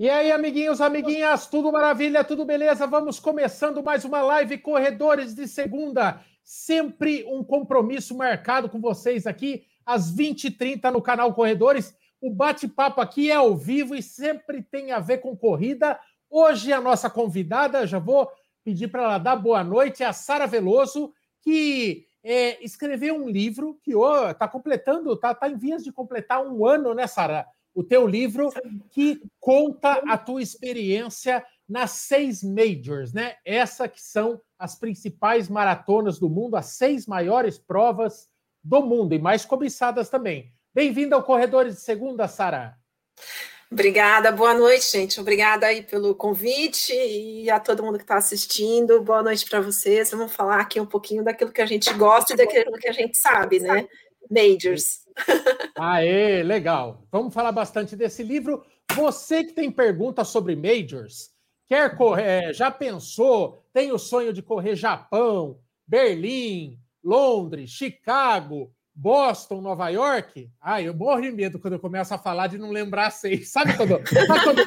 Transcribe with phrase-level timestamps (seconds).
[0.00, 2.86] E aí, amiguinhos, amiguinhas, tudo maravilha, tudo beleza?
[2.86, 6.24] Vamos começando mais uma live Corredores de Segunda.
[6.42, 11.94] Sempre um compromisso marcado com vocês aqui, às 20h30 no canal Corredores.
[12.18, 16.00] O bate-papo aqui é ao vivo e sempre tem a ver com corrida.
[16.30, 18.26] Hoje, a nossa convidada, já vou
[18.64, 21.12] pedir para ela dar boa noite, é a Sara Veloso,
[21.42, 26.42] que é, escreveu um livro que está oh, completando, está tá em vias de completar
[26.42, 27.46] um ano, né, Sara?
[27.80, 28.50] O teu livro
[28.90, 33.36] que conta a tua experiência nas seis majors, né?
[33.42, 38.28] Essa que são as principais maratonas do mundo, as seis maiores provas
[38.62, 40.52] do mundo e mais cobiçadas também.
[40.74, 42.76] Bem-vinda ao Corredores de Segunda, Sara.
[43.72, 45.18] Obrigada, boa noite, gente.
[45.18, 49.00] Obrigada aí pelo convite e a todo mundo que está assistindo.
[49.00, 50.10] Boa noite para vocês.
[50.10, 53.16] Vamos falar aqui um pouquinho daquilo que a gente gosta e daquilo que a gente
[53.16, 53.88] sabe, né?
[54.28, 54.99] Majors.
[55.78, 57.06] Aê, legal.
[57.10, 58.64] Vamos falar bastante desse livro.
[58.94, 61.30] Você que tem perguntas sobre majors,
[61.66, 69.88] quer correr, já pensou, tem o sonho de correr Japão, Berlim, Londres, Chicago, Boston, Nova
[69.88, 70.50] York?
[70.60, 73.48] Ah, eu morro de medo quando eu começo a falar de não lembrar seis.
[73.50, 74.62] Sabe quando, sabe quando,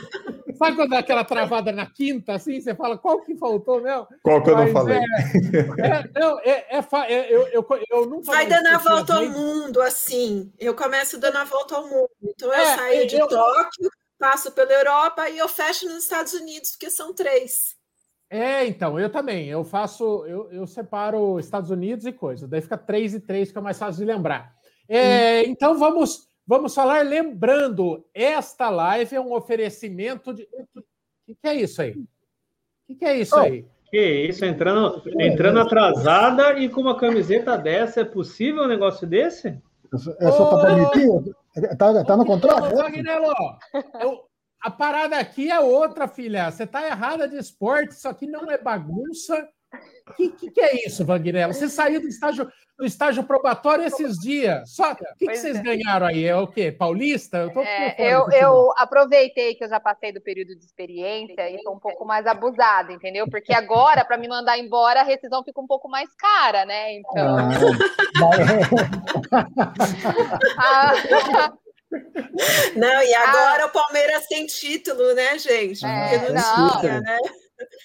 [0.56, 4.08] Sabe quando dá aquela travada na quinta, assim, você fala qual que faltou mesmo?
[4.22, 4.98] Qual que eu não falei?
[4.98, 8.32] É, é, não, é, é, é, eu, eu, eu nunca.
[8.32, 10.52] Vai dando a volta ao mundo, assim.
[10.60, 12.10] Eu começo dando a volta ao mundo.
[12.22, 13.28] Então eu é, saio de eu...
[13.28, 17.76] Tóquio, passo pela Europa e eu fecho nos Estados Unidos, porque são três.
[18.30, 19.48] É, então, eu também.
[19.48, 22.48] Eu faço, eu, eu separo Estados Unidos e coisa.
[22.48, 24.54] Daí fica três e três, que é mais fácil de lembrar.
[24.90, 25.44] É, hum.
[25.48, 30.44] Então vamos Vamos falar, lembrando, esta live é um oferecimento de.
[30.44, 30.84] O
[31.26, 31.92] que, que, é isso aí?
[31.92, 32.08] O
[32.88, 33.66] que, que, é isso oh, aí?
[33.90, 39.58] Que isso, entrando, entrando atrasada e com uma camiseta dessa, é possível um negócio desse?
[40.20, 41.36] É só para permitir?
[41.78, 42.76] Tá, tá no contrato?
[44.06, 44.26] Ô,
[44.64, 46.50] a parada aqui é outra, filha.
[46.50, 49.48] Você tá errada de esporte, isso aqui não é bagunça.
[50.08, 51.54] O que, que, que, é isso, Vanguinello?
[51.54, 54.70] Você saiu do estágio, do estágio probatório esses dias.
[54.74, 55.62] Só o que, que vocês é.
[55.62, 56.26] ganharam aí?
[56.26, 56.72] É o quê?
[56.72, 57.38] Paulista?
[57.38, 61.76] Eu, é, eu, eu, aproveitei que eu já passei do período de experiência e estou
[61.76, 63.30] um pouco mais abusada, entendeu?
[63.30, 66.94] Porque agora, para me mandar embora, a rescisão fica um pouco mais cara, né?
[66.94, 67.38] Então.
[70.58, 70.94] Ah,
[72.76, 75.86] Não, e agora ah, o Palmeiras tem título, né, gente?
[75.86, 76.80] É, Porque não, não.
[76.80, 77.18] Tinha, né?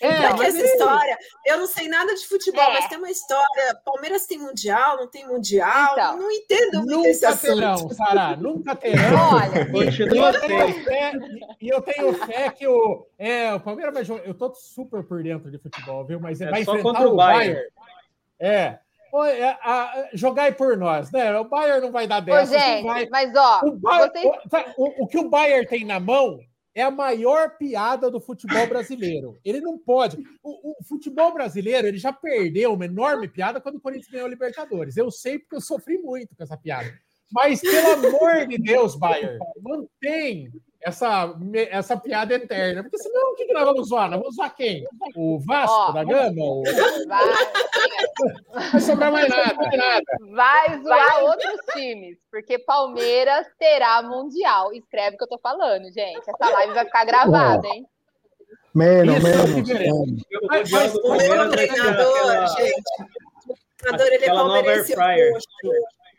[0.01, 2.75] É, essa história, eu não sei nada de futebol, é.
[2.75, 3.75] mas tem uma história.
[3.85, 7.55] Palmeiras tem mundial, não tem mundial, então, não entendo muito nunca esse assunto.
[7.55, 9.35] Terão, Sará, nunca terão.
[9.35, 10.33] Olha, continua
[11.61, 14.25] E eu tenho fé que o, é, o Palmeiras vai jogar.
[14.27, 16.21] Eu tô super por dentro de futebol, viu?
[16.21, 17.55] Mas é vai só enfrentar o Bayern.
[17.55, 17.73] Bayern.
[18.39, 18.79] É.
[19.11, 19.57] É,
[20.13, 21.37] jogar por nós, né?
[21.39, 22.55] O Bayern não vai dar dessa.
[22.55, 23.09] Ô, gente, vai...
[23.09, 24.75] mas ó, o, Bayern, vocês...
[24.77, 26.39] o, o, que o Bayern tem na mão
[26.79, 29.37] é a maior piada do futebol brasileiro.
[29.45, 30.17] Ele não pode.
[30.41, 34.31] O, o, futebol brasileiro ele já perdeu uma enorme piada quando o Corinthians ganhou a
[34.31, 34.97] Libertadores.
[34.97, 36.97] Eu sei porque eu sofri muito com essa piada.
[37.33, 40.51] Mas, pelo amor de Deus, Bayern, mantém
[40.81, 41.35] essa,
[41.71, 42.83] essa piada eterna.
[42.83, 44.11] Porque senão, o que, que nós vamos zoar?
[44.11, 44.85] Nós vamos zoar quem?
[45.17, 46.43] O Vasco da Gama?
[46.43, 46.63] O...
[47.07, 48.71] Vai...
[48.71, 50.05] vai sobrar mais nada, mais nada.
[50.31, 51.23] Vai zoar vai.
[51.25, 54.73] outros times, porque Palmeiras terá Mundial.
[54.73, 56.23] Escreve o que eu tô falando, gente.
[56.29, 57.87] Essa live vai ficar gravada, hein?
[58.75, 60.23] Menos, menos.
[60.49, 62.83] Mas, mas, o meu treinador, gente,
[63.49, 64.95] o treinador, ele é palmeirense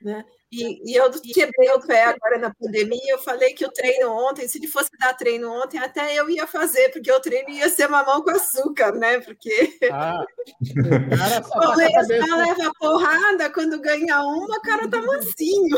[0.02, 0.26] né?
[0.52, 3.14] E, e, eu quebrei o pé agora na pandemia.
[3.14, 6.48] Eu falei que o treino ontem, se ele fosse dar treino ontem, até eu ia
[6.48, 9.20] fazer, porque o treino ia ser mamão com açúcar, né?
[9.20, 10.26] Porque ah,
[11.46, 15.78] o Palmeiras leva porrada, quando ganha uma, o cara tá mansinho.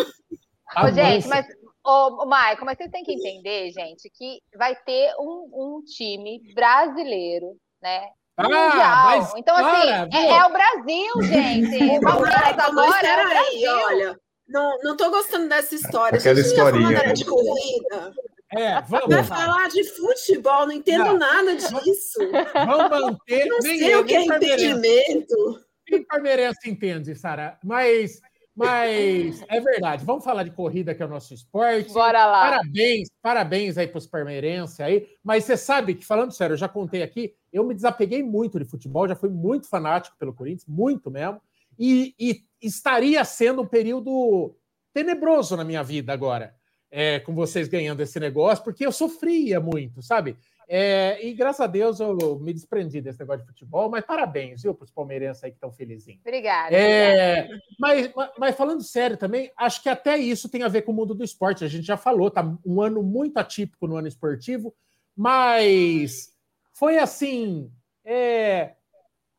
[0.77, 1.45] Ô, gente, mas,
[1.85, 7.57] ô, Maicon, mas vocês têm que entender, gente, que vai ter um, um time brasileiro,
[7.81, 8.07] né?
[8.37, 9.33] Ah, mundial.
[9.37, 11.99] então, assim, é, é, o Brasil, gente.
[12.01, 13.71] Palmeiras agora é o Brasil.
[13.71, 14.19] Olha,
[14.51, 16.19] não, não tô gostando dessa história.
[16.19, 17.13] Aquela historinha.
[17.13, 18.13] de corrida.
[18.53, 19.07] É, vamos.
[19.07, 21.17] Vai falar de futebol, não entendo não.
[21.17, 22.19] nada disso.
[22.53, 23.45] Vamos manter.
[23.45, 25.61] Não nem sei eu, o que é impedimento.
[25.89, 28.21] Nem palmeirense entende, Sara, mas,
[28.53, 30.05] mas é verdade.
[30.05, 31.93] Vamos falar de corrida, que é o nosso esporte.
[31.93, 32.49] Bora lá.
[32.49, 35.07] Parabéns, parabéns aí para os palmeirenses aí.
[35.23, 38.65] Mas você sabe que, falando sério, eu já contei aqui, eu me desapeguei muito de
[38.65, 41.41] futebol, já fui muito fanático pelo Corinthians, muito mesmo.
[41.79, 44.55] E, e estaria sendo um período
[44.93, 46.55] tenebroso na minha vida agora,
[46.89, 50.37] é, com vocês ganhando esse negócio, porque eu sofria muito, sabe?
[50.73, 54.73] É, e graças a Deus eu me desprendi desse negócio de futebol, mas parabéns, viu,
[54.73, 56.21] para os palmeirenses aí que estão felizinhos.
[56.21, 56.73] Obrigada.
[56.73, 60.95] É, mas, mas, falando sério também, acho que até isso tem a ver com o
[60.95, 61.65] mundo do esporte.
[61.65, 64.73] A gente já falou, tá um ano muito atípico no ano esportivo,
[65.13, 66.33] mas
[66.71, 67.69] foi assim,
[68.05, 68.75] é,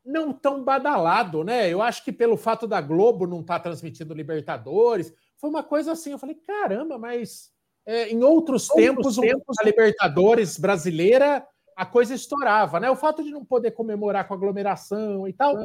[0.05, 1.71] não tão badalado, né?
[1.71, 5.91] Eu acho que pelo fato da Globo não estar tá transmitindo Libertadores, foi uma coisa
[5.93, 6.11] assim.
[6.11, 7.51] Eu falei, caramba, mas
[7.85, 11.45] é, em outros, outros tempos, tempos, a Libertadores brasileira
[11.75, 12.89] a coisa estourava, né?
[12.89, 15.55] O fato de não poder comemorar com aglomeração e tal,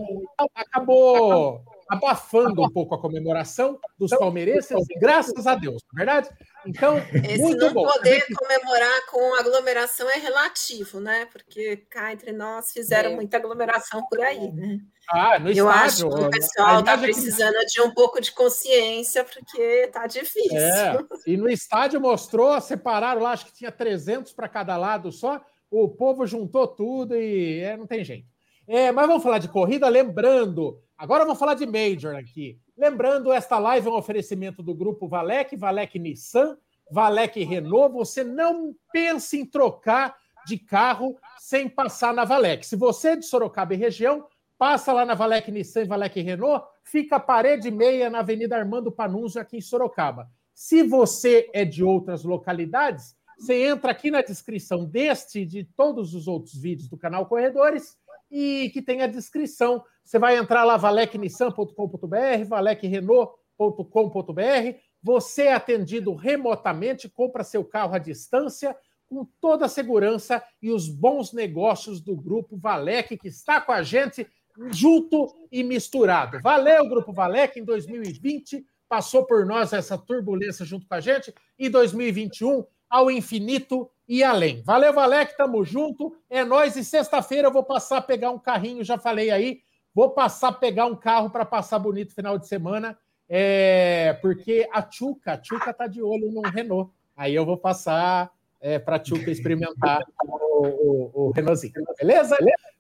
[0.55, 6.29] acabou abafando um pouco a comemoração dos palmeirenses, graças a Deus, não é verdade?
[6.67, 7.87] Então, Esse muito não bom.
[7.87, 11.27] poder comemorar com aglomeração é relativo, né?
[11.33, 13.15] Porque cá entre nós fizeram é.
[13.15, 14.79] muita aglomeração por aí, né?
[15.11, 15.73] Ah, no Eu estádio.
[15.73, 17.67] acho que o pessoal está precisando que...
[17.67, 20.59] de um pouco de consciência, porque tá difícil.
[20.59, 20.99] É.
[21.27, 25.89] E no estádio mostrou, separaram lá, acho que tinha 300 para cada lado só, o
[25.89, 28.27] povo juntou tudo e é, não tem jeito.
[28.67, 30.79] É, mas vamos falar de corrida, lembrando.
[30.99, 32.59] Agora vamos falar de Major aqui.
[32.77, 36.59] Lembrando, esta live é um oferecimento do grupo Valec, Valec Nissan,
[36.91, 37.95] Valec Renault.
[37.95, 42.67] Você não pense em trocar de carro sem passar na Valec.
[42.67, 44.27] Se você é de Sorocaba e região,
[44.59, 48.91] passa lá na Valec Nissan e Valec Renault, fica a parede meia na Avenida Armando
[48.91, 50.29] Panunzio, aqui em Sorocaba.
[50.53, 56.13] Se você é de outras localidades, você entra aqui na descrição deste e de todos
[56.13, 57.97] os outros vídeos do canal Corredores
[58.31, 59.83] e que tem a descrição.
[60.05, 64.79] Você vai entrar lá, valecnissan.com.br, valecrenault.com.br.
[65.03, 68.77] Você é atendido remotamente, compra seu carro à distância,
[69.09, 73.83] com toda a segurança e os bons negócios do Grupo Valec, que está com a
[73.83, 74.27] gente
[74.71, 76.41] junto e misturado.
[76.43, 81.69] Valeu, Grupo Valec, em 2020 passou por nós essa turbulência junto com a gente, e
[81.69, 84.63] 2021 ao infinito e além.
[84.63, 86.17] Valeu, Valec, tamo junto.
[86.31, 89.61] É nós e sexta-feira eu vou passar a pegar um carrinho, já falei aí,
[89.95, 94.81] vou passar a pegar um carro para passar bonito final de semana, é, porque a
[94.83, 96.91] Tchuca, a tá de olho no Renault.
[97.15, 102.37] Aí eu vou passar é, para a Tchuca experimentar o, o, o Renaultzinho, beleza?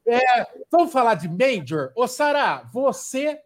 [0.06, 1.92] É, vamos falar de Major.
[1.94, 3.38] Ô, Sara, você,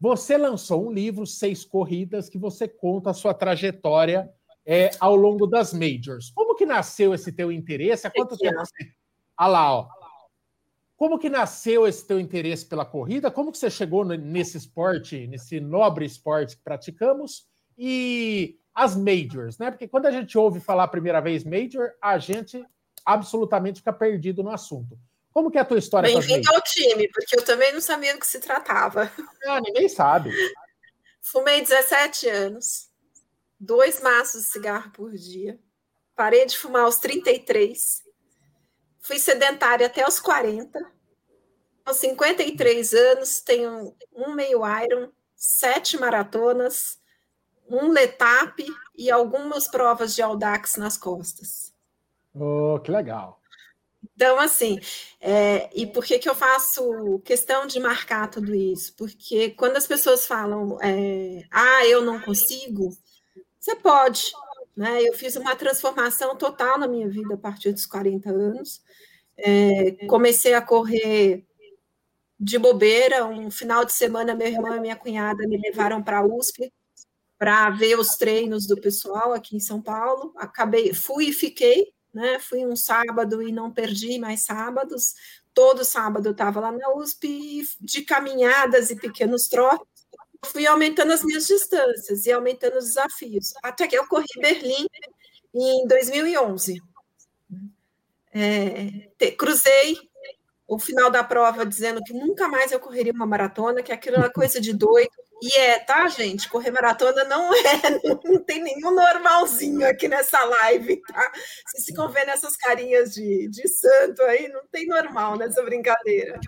[0.00, 4.32] você lançou um livro, Seis Corridas, que você conta a sua trajetória
[4.70, 6.30] é, ao longo das majors.
[6.34, 8.06] Como que nasceu esse teu interesse?
[8.06, 8.92] Há quanto tempo você...
[9.34, 9.88] Ah lá, ó.
[10.94, 13.30] Como que nasceu esse teu interesse pela corrida?
[13.30, 17.48] Como que você chegou nesse esporte, nesse nobre esporte que praticamos?
[17.78, 19.70] E as majors, né?
[19.70, 22.62] Porque quando a gente ouve falar a primeira vez major, a gente
[23.06, 24.98] absolutamente fica perdido no assunto.
[25.32, 28.20] Como que é a tua história Bem-vindo ao time, porque eu também não sabia do
[28.20, 29.10] que se tratava.
[29.46, 30.30] Ah, ninguém sabe.
[31.22, 32.87] Fumei 17 anos
[33.58, 35.58] dois maços de cigarro por dia.
[36.14, 38.02] Parei de fumar aos 33.
[39.00, 40.78] Fui sedentária até os 40.
[41.84, 46.98] Aos 53 anos, tenho um meio Iron, sete maratonas,
[47.68, 48.64] um letap
[48.96, 51.72] e algumas provas de Audax nas costas.
[52.34, 53.40] Oh, que legal.
[54.14, 54.78] Então, assim,
[55.20, 58.94] é, e por que, que eu faço questão de marcar tudo isso?
[58.96, 62.90] Porque quando as pessoas falam, é, ah, eu não consigo,
[63.68, 64.32] você pode.
[64.76, 65.02] Né?
[65.02, 68.82] Eu fiz uma transformação total na minha vida a partir dos 40 anos.
[69.36, 71.44] É, comecei a correr
[72.38, 73.26] de bobeira.
[73.26, 76.72] Um final de semana, meu irmão e minha cunhada me levaram para a USP
[77.36, 80.32] para ver os treinos do pessoal aqui em São Paulo.
[80.36, 82.38] Acabei, fui e fiquei, né?
[82.38, 85.14] Fui um sábado e não perdi mais sábados.
[85.52, 89.97] Todo sábado eu estava lá na USP, de caminhadas e pequenos trotes
[90.44, 94.86] fui aumentando as minhas distâncias e aumentando os desafios, até que eu corri Berlim
[95.54, 96.80] em 2011.
[98.32, 99.96] É, cruzei
[100.66, 104.30] o final da prova dizendo que nunca mais eu correria uma maratona, que aquilo era
[104.30, 105.10] coisa de doido.
[105.40, 106.48] E é, tá, gente?
[106.48, 107.90] Correr maratona não é,
[108.24, 111.32] não tem nenhum normalzinho aqui nessa live, tá?
[111.66, 116.38] Vocês ficam vendo essas carinhas de, de santo aí, não tem normal nessa brincadeira.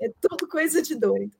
[0.00, 1.36] É tudo coisa de doido.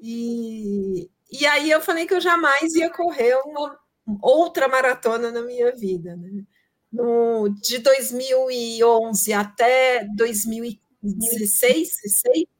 [0.00, 3.78] E, e aí eu falei que eu jamais ia correr uma
[4.20, 6.16] outra maratona na minha vida.
[6.16, 6.44] Né?
[6.92, 11.90] No, de 2011 até 2016,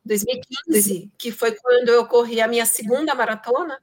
[0.04, 3.76] 2015, que foi quando eu corri a minha segunda maratona,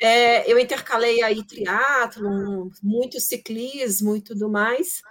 [0.00, 5.02] é, eu intercalei aí triatlo, muito ciclismo e tudo mais.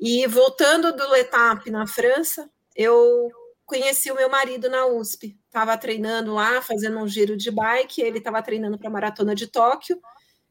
[0.00, 3.30] E voltando do Letap na França, eu
[3.64, 5.37] conheci o meu marido na USP.
[5.48, 9.46] Estava treinando lá, fazendo um giro de bike, ele estava treinando para a maratona de
[9.46, 9.98] Tóquio.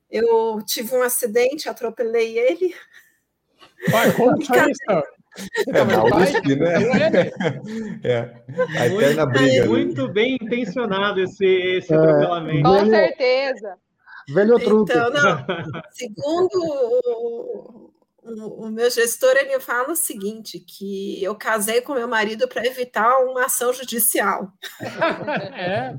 [0.10, 2.74] Eu tive um acidente, atropelei ele.
[3.92, 4.82] Pai, como que é isso?
[4.89, 5.84] É
[6.16, 7.32] USP, né?
[8.04, 8.18] É,
[8.80, 9.66] a eterna briga.
[9.68, 12.63] Muito bem intencionado esse, esse é, atropelamento.
[12.63, 13.77] Com certeza.
[14.30, 14.92] Velho truque.
[14.92, 15.46] Então, não,
[15.92, 17.87] segundo o,
[18.27, 23.19] o, meu gestor ele fala o seguinte: que eu casei com meu marido para evitar
[23.19, 24.51] uma ação judicial.
[25.55, 25.98] é.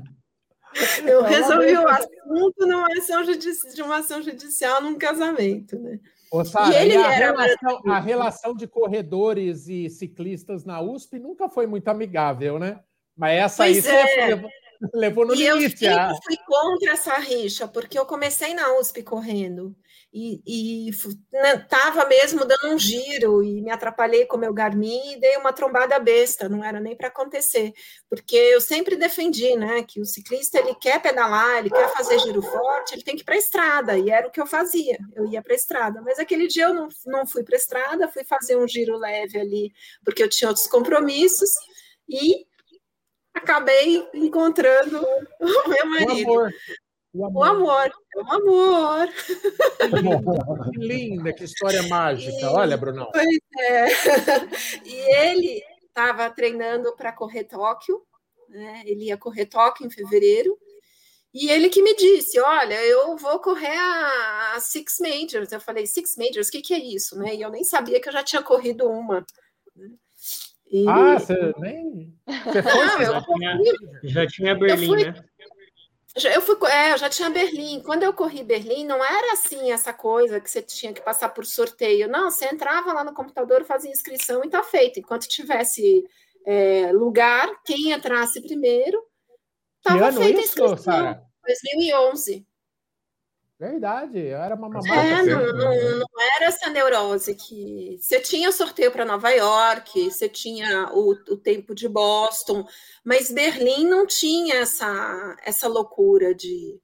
[1.05, 5.99] Eu resolvi o assunto numa ação de uma ação judicial num casamento, né?
[6.31, 11.17] Ô, Sarah, e ele a, era relação, a relação de corredores e ciclistas na USP
[11.17, 12.79] nunca foi muito amigável, né?
[13.17, 14.27] Mas essa pois aí é.
[14.27, 14.49] levou,
[14.93, 15.85] levou no e limite.
[15.85, 19.75] Eu sempre fui contra essa rixa, porque eu comecei na USP correndo
[20.11, 25.37] e estava né, mesmo dando um giro e me atrapalhei com meu Garmin e dei
[25.37, 27.73] uma trombada besta, não era nem para acontecer,
[28.09, 32.41] porque eu sempre defendi, né, que o ciclista ele quer pedalar, ele quer fazer giro
[32.41, 35.27] forte, ele tem que ir para a estrada, e era o que eu fazia, eu
[35.27, 38.23] ia para a estrada, mas aquele dia eu não, não fui para a estrada, fui
[38.23, 39.71] fazer um giro leve ali,
[40.03, 41.51] porque eu tinha outros compromissos,
[42.09, 42.47] e
[43.33, 45.05] acabei encontrando
[45.39, 46.49] o meu marido.
[47.13, 47.41] O amor.
[47.41, 47.91] O amor.
[48.15, 49.09] O amor,
[49.79, 50.71] é amor.
[50.71, 52.37] Que linda, que história mágica.
[52.39, 53.09] E, Olha, Brunão.
[53.11, 53.87] Pois é.
[54.85, 58.01] E ele estava treinando para correr Tóquio,
[58.47, 58.83] né?
[58.85, 60.57] ele ia correr Tóquio em fevereiro,
[61.33, 65.51] e ele que me disse: Olha, eu vou correr a, a Six Majors.
[65.51, 67.17] Eu falei: Six Majors, o que, que é isso?
[67.17, 67.35] Né?
[67.35, 69.25] E eu nem sabia que eu já tinha corrido uma.
[69.75, 69.89] Né?
[70.71, 70.87] E...
[70.87, 72.15] Ah, você nem.
[72.25, 73.59] Você foi, Não, já, tinha,
[74.03, 75.03] já tinha Berlim, fui...
[75.03, 75.28] né?
[76.15, 77.81] Eu fui, é, eu já tinha Berlim.
[77.81, 81.45] Quando eu corri Berlim, não era assim essa coisa que você tinha que passar por
[81.45, 82.09] sorteio.
[82.09, 84.99] Não, você entrava lá no computador, fazia inscrição e tá feito.
[84.99, 86.03] Enquanto tivesse
[86.45, 89.01] é, lugar, quem entrasse primeiro,
[89.77, 90.77] estava feita a inscrição.
[90.77, 91.23] Sarah?
[91.45, 92.45] 2011.
[93.59, 94.97] Verdade, eu era uma mamãe.
[94.97, 97.97] É, não, não, não, era essa neurose que.
[97.99, 102.65] Você tinha o sorteio para Nova York, você tinha o, o tempo de Boston,
[103.03, 106.79] mas Berlim não tinha essa, essa loucura de,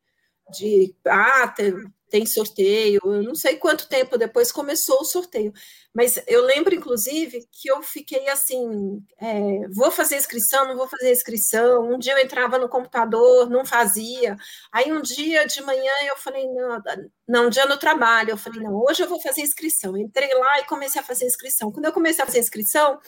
[0.51, 1.73] de ah, tem,
[2.09, 2.99] tem sorteio.
[3.03, 5.53] Eu não sei quanto tempo depois começou o sorteio.
[5.93, 11.11] Mas eu lembro, inclusive, que eu fiquei assim: é, vou fazer inscrição, não vou fazer
[11.11, 11.89] inscrição.
[11.89, 14.35] Um dia eu entrava no computador, não fazia.
[14.71, 16.81] Aí um dia de manhã eu falei: não,
[17.27, 18.31] não, um dia no trabalho.
[18.31, 19.97] Eu falei: não, hoje eu vou fazer inscrição.
[19.97, 21.71] Entrei lá e comecei a fazer inscrição.
[21.71, 22.99] Quando eu comecei a fazer inscrição,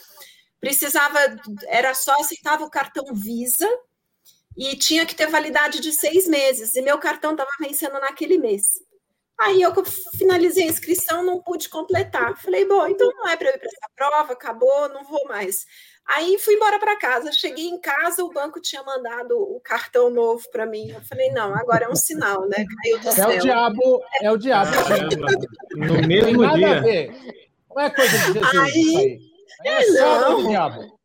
[0.59, 1.19] precisava,
[1.67, 3.67] era só aceitava o cartão Visa
[4.57, 6.75] e tinha que ter validade de seis meses.
[6.75, 8.73] E meu cartão estava vencendo naquele mês.
[9.39, 9.71] Aí eu
[10.17, 12.35] finalizei a inscrição, não pude completar.
[12.37, 15.65] Falei, bom, então não é para eu ir para essa prova, acabou, não vou mais.
[16.07, 17.31] Aí fui embora para casa.
[17.31, 20.89] Cheguei em casa, o banco tinha mandado o cartão novo para mim.
[20.89, 22.65] Eu falei, não, agora é um sinal, né?
[22.83, 23.29] Caiu do é céu.
[23.29, 24.71] o diabo, é o diabo.
[25.75, 26.81] no mesmo dia.
[27.69, 29.29] Não é coisa de Jesus aí, isso aí.
[29.65, 30.41] É, é não.
[30.41, 30.97] do diabo.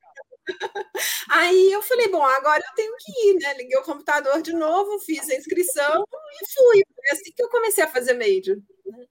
[1.34, 3.54] Aí eu falei, bom, agora eu tenho que ir, né?
[3.54, 6.82] Liguei o computador de novo, fiz a inscrição e fui.
[6.94, 8.58] Foi assim que eu comecei a fazer major.
[8.84, 9.06] Né?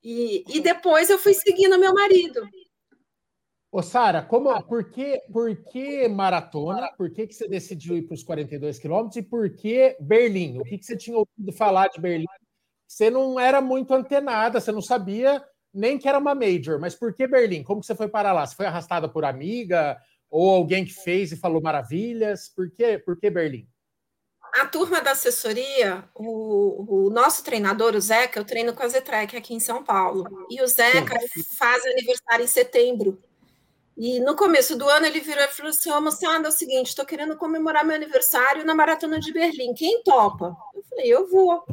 [0.00, 2.40] E, e depois eu fui seguindo meu marido.
[3.72, 6.88] Ô, Sara, como, por, que, por que maratona?
[6.96, 9.16] Por que, que você decidiu ir para os 42 quilômetros?
[9.16, 10.60] E por que Berlim?
[10.60, 12.26] O que, que você tinha ouvido falar de Berlim?
[12.86, 17.12] Você não era muito antenada, você não sabia nem que era uma major, mas por
[17.12, 17.64] que Berlim?
[17.64, 18.46] Como que você foi para lá?
[18.46, 20.00] Você foi arrastada por amiga?
[20.30, 22.48] Ou alguém que fez e falou maravilhas?
[22.48, 23.66] Por que, por que Berlim?
[24.54, 29.36] A turma da assessoria, o, o nosso treinador, o Zeca, eu treino com a Zetrec
[29.36, 30.24] aqui em São Paulo.
[30.50, 31.44] E o Zeca Sim.
[31.56, 33.22] faz aniversário em setembro.
[33.96, 36.52] E no começo do ano ele virou e falou assim: Ô oh, moçada, é o
[36.52, 39.74] seguinte, estou querendo comemorar meu aniversário na Maratona de Berlim.
[39.74, 40.56] Quem topa?
[40.74, 41.64] Eu falei, eu vou.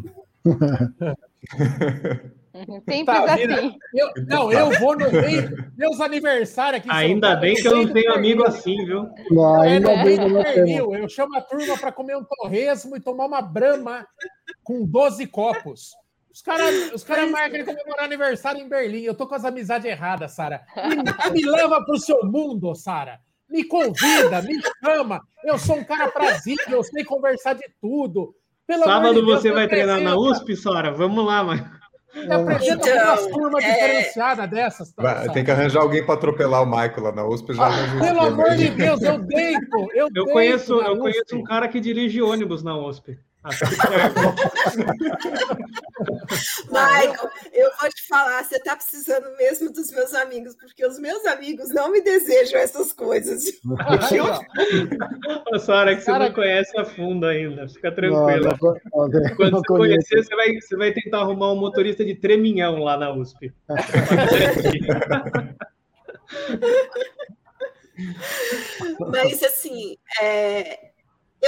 [2.66, 3.78] Simples tá, assim.
[3.94, 5.72] Eu, não, eu vou no meio.
[5.78, 6.90] Meus aniversários aqui.
[6.92, 9.10] Ainda bem que eu não tenho amigo assim, viu?
[9.30, 12.96] Não, ainda é, bem que eu não Eu chamo a turma para comer um torresmo
[12.96, 14.08] e tomar uma brama
[14.64, 15.92] com 12 copos.
[16.34, 19.02] Os caras os cara marcam comemorar aniversário em Berlim.
[19.02, 20.62] Eu tô com as amizades erradas, Sara.
[20.88, 23.20] Me, me leva para o seu mundo, Sara.
[23.50, 25.22] Me convida, me chama.
[25.44, 28.36] Eu sou um cara prazível, eu sei conversar de tudo.
[28.68, 30.92] Pelo Sábado Deus, você vai treinar na USP, Sara?
[30.92, 31.66] Vamos lá, mãe.
[32.26, 33.72] Me apresenta então, uma turma é...
[33.72, 34.92] diferenciada dessas.
[34.94, 37.54] Tá, Vai, tem que arranjar alguém para atropelar o Michael lá na USP.
[37.54, 39.90] Já ah, pelo amor de Deus, eu deito.
[39.94, 43.18] Eu, eu conheço, eu conheço um cara que dirige ônibus na USP.
[46.70, 51.26] Michael, eu vou te falar, você está precisando mesmo dos meus amigos, porque os meus
[51.26, 53.46] amigos não me desejam essas coisas.
[55.52, 56.26] Ô, Sara, que você Cara...
[56.26, 58.58] não conhece a fundo ainda, fica tranquila.
[58.62, 62.16] Não, não, não, Quando você conhecer, você vai, você vai tentar arrumar um motorista de
[62.16, 63.54] treminhão lá na USP.
[69.00, 70.87] Mas assim, é,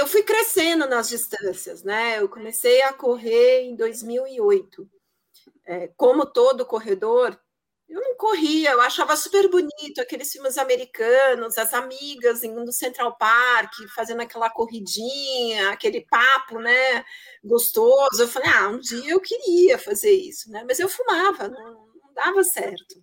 [0.00, 2.18] eu fui crescendo nas distâncias, né?
[2.20, 4.88] Eu comecei a correr em 2008.
[5.66, 7.38] É, como todo corredor,
[7.88, 13.72] Eu não corria, eu achava super bonito aqueles filmes americanos, as amigas no Central Park,
[13.94, 17.04] fazendo aquela corridinha, aquele papo, né,
[17.44, 18.22] gostoso.
[18.22, 20.64] Eu falei, ah, um dia eu queria fazer isso, né?
[20.68, 22.96] Mas eu fumava, não, não dava certo.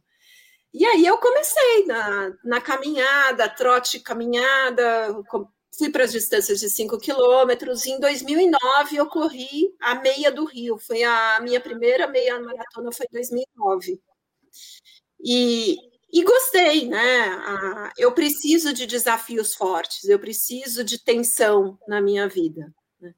[0.74, 5.14] E aí eu comecei na, na caminhada, trote caminhada,
[5.76, 7.86] fui para as distâncias de 5 quilômetros.
[7.86, 13.06] Em 2009 eu corri a meia do Rio, foi a minha primeira meia maratona, foi
[13.06, 14.02] em 2009.
[15.24, 15.78] E,
[16.12, 17.92] e gostei, né?
[17.98, 22.74] eu preciso de desafios fortes, eu preciso de tensão na minha vida.
[23.00, 23.14] Né?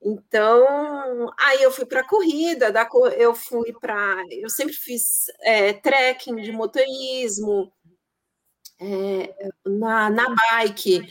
[0.00, 2.72] Então, aí eu fui para a corrida,
[3.16, 4.22] eu fui para.
[4.30, 7.72] Eu sempre fiz é, trekking de motorismo,
[8.80, 11.02] é, na, na bike,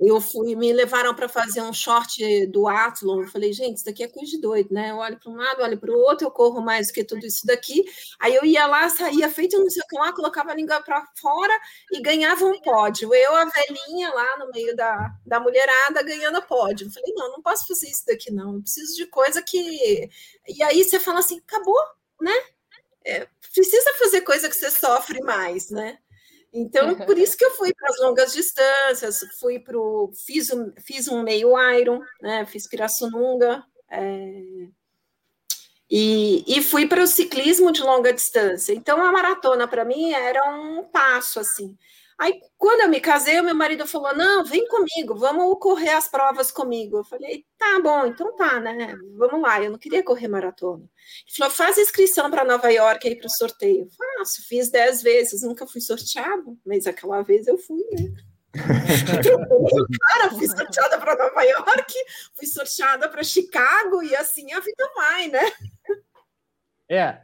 [0.00, 3.22] eu fui, me levaram para fazer um short do Athlon.
[3.22, 4.92] Eu falei, gente, isso daqui é coisa de doido, né?
[4.92, 7.26] Eu olho para um lado, olho para o outro, eu corro mais do que tudo
[7.26, 7.84] isso daqui.
[8.20, 11.04] Aí eu ia lá, saía feito não sei o que lá, colocava a língua para
[11.20, 11.52] fora
[11.90, 13.12] e ganhava um pódio.
[13.12, 16.86] Eu, a velhinha lá no meio da, da mulherada, ganhando pódio.
[16.86, 18.54] Eu falei, não, não posso fazer isso daqui, não.
[18.54, 20.08] Eu preciso de coisa que.
[20.46, 21.80] E aí você fala assim, acabou,
[22.20, 22.34] né?
[23.04, 25.98] É, precisa fazer coisa que você sofre mais, né?
[26.52, 29.76] Então, por isso que eu fui para as longas distâncias, fui para
[30.26, 32.46] fiz um, fiz um meio Iron, né?
[32.46, 34.42] Fiz Pirassununga, é,
[35.90, 38.74] e, e fui para o ciclismo de longa distância.
[38.74, 41.76] Então, a maratona para mim era um passo assim.
[42.18, 46.08] Aí, quando eu me casei, o meu marido falou: Não, vem comigo, vamos correr as
[46.08, 46.98] provas comigo.
[46.98, 48.96] Eu falei: Tá bom, então tá, né?
[49.16, 49.62] Vamos lá.
[49.62, 50.82] Eu não queria correr maratona.
[50.82, 53.88] Ele falou: Faz inscrição para Nova York aí para o sorteio.
[53.96, 58.12] Faço, fiz dez vezes, nunca fui sorteado, mas aquela vez eu fui, né?
[60.12, 61.94] Cara, fui sorteada para Nova York,
[62.34, 65.52] fui sorteada para Chicago e assim a vida vai, né?
[66.88, 67.20] É,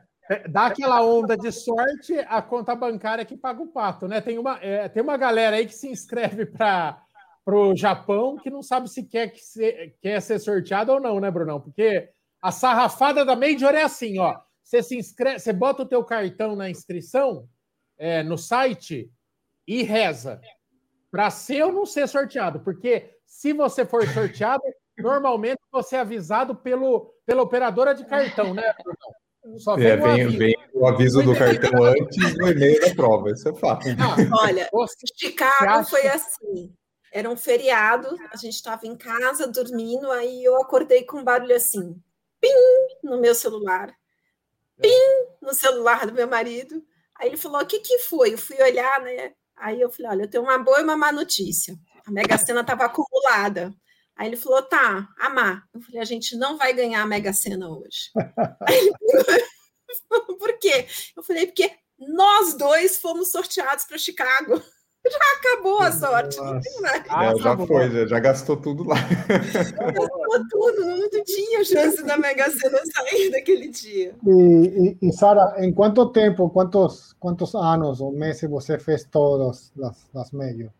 [0.49, 4.21] dá aquela onda de sorte, a conta bancária que paga o pato, né?
[4.21, 6.99] Tem uma, é, tem uma galera aí que se inscreve para
[7.47, 11.31] o Japão que não sabe se quer, que se, quer ser sorteado ou não, né,
[11.31, 11.61] Brunão?
[11.61, 12.09] Porque
[12.41, 14.39] a sarrafada da Major é assim, ó.
[14.63, 17.47] Você se inscreve, você bota o teu cartão na inscrição
[17.99, 19.11] é, no site
[19.67, 20.41] e reza
[21.11, 24.63] para ser ou não ser sorteado, porque se você for sorteado,
[24.99, 29.24] normalmente você é avisado pelo, pela operadora de cartão, né, Brunão?
[29.59, 30.39] Só vem, é, vem, aviso.
[30.39, 33.87] vem o aviso do cartão antes do e-mail da prova, isso é fato.
[34.41, 34.69] olha,
[35.17, 36.73] Chicago foi assim.
[37.13, 41.55] Era um feriado, a gente estava em casa dormindo, aí eu acordei com um barulho
[41.55, 41.95] assim,
[42.41, 42.49] pim,
[43.05, 43.95] no meu celular,
[44.81, 44.91] pim,
[45.41, 46.83] no celular do meu marido.
[47.17, 48.33] Aí ele falou: o que, que foi?
[48.33, 49.33] Eu fui olhar, né?
[49.57, 51.77] Aí eu falei: olha, eu tenho uma boa e uma má notícia.
[52.07, 53.73] A Mega Sena estava acumulada.
[54.17, 55.65] Aí ele falou: tá, amar.
[55.75, 58.11] Eu falei: a gente não vai ganhar a Mega Sena hoje.
[58.69, 58.93] Aí ele
[60.09, 60.87] falou, Por quê?
[61.17, 64.63] Eu falei: porque nós dois fomos sorteados para Chicago.
[65.07, 66.39] Já acabou a sorte.
[66.39, 67.05] Não tem mais.
[67.11, 68.95] Ah, já foi, já, já, gastou tudo lá.
[68.97, 74.15] Gastou tudo, não tinha chance da Mega Sena sair daquele dia.
[74.27, 79.71] E, e, e Sara, em quanto tempo, quantos, quantos anos ou meses você fez todas
[79.83, 80.73] as, as meios?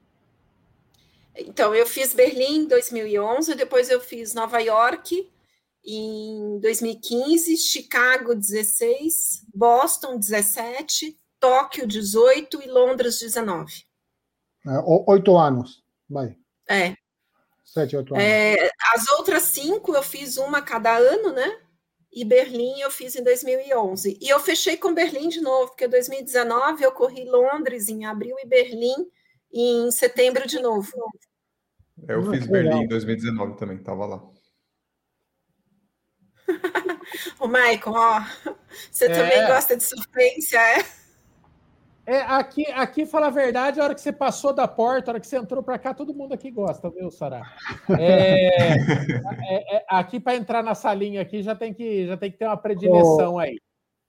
[1.37, 5.31] Então, eu fiz Berlim em 2011, depois eu fiz Nova York
[5.85, 13.85] em 2015, Chicago 16, Boston 17, Tóquio 18 e Londres 19.
[14.67, 14.71] É,
[15.07, 16.37] oito anos, vai.
[16.69, 16.95] É.
[17.65, 18.25] Sete, oito anos.
[18.25, 21.61] É, as outras cinco eu fiz uma cada ano, né?
[22.11, 24.19] E Berlim eu fiz em 2011.
[24.23, 28.37] E eu fechei com Berlim de novo, porque em 2019 eu corri Londres em abril
[28.39, 29.11] e Berlim
[29.55, 30.91] em setembro de novo.
[32.09, 34.23] Eu ah, fiz Berlim em 2019 também, estava lá.
[37.41, 38.21] o Maicon, ó,
[38.91, 39.09] você é...
[39.09, 40.85] também gosta de sofrência, é?
[42.07, 45.21] É, aqui, aqui, fala a verdade, a hora que você passou da porta, a hora
[45.21, 47.51] que você entrou para cá, todo mundo aqui gosta, viu, Sará?
[47.99, 48.75] É,
[49.49, 52.45] é, é, aqui para entrar na salinha aqui já tem que, já tem que ter
[52.45, 53.59] uma predileção aí.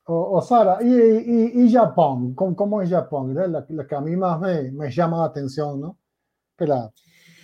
[0.07, 2.33] O, o Sara, e, e, e, Japão?
[2.35, 3.31] Como, como é Japão?
[3.31, 5.97] É la, la que a mim mais me, me chama a atenção, não?
[6.55, 6.91] Pela,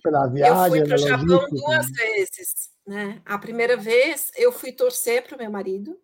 [0.04, 0.58] pela viagem.
[0.58, 2.70] Eu fui para o Japão duas vezes.
[2.86, 3.22] Né?
[3.26, 5.98] A primeira vez eu fui torcer para o meu marido.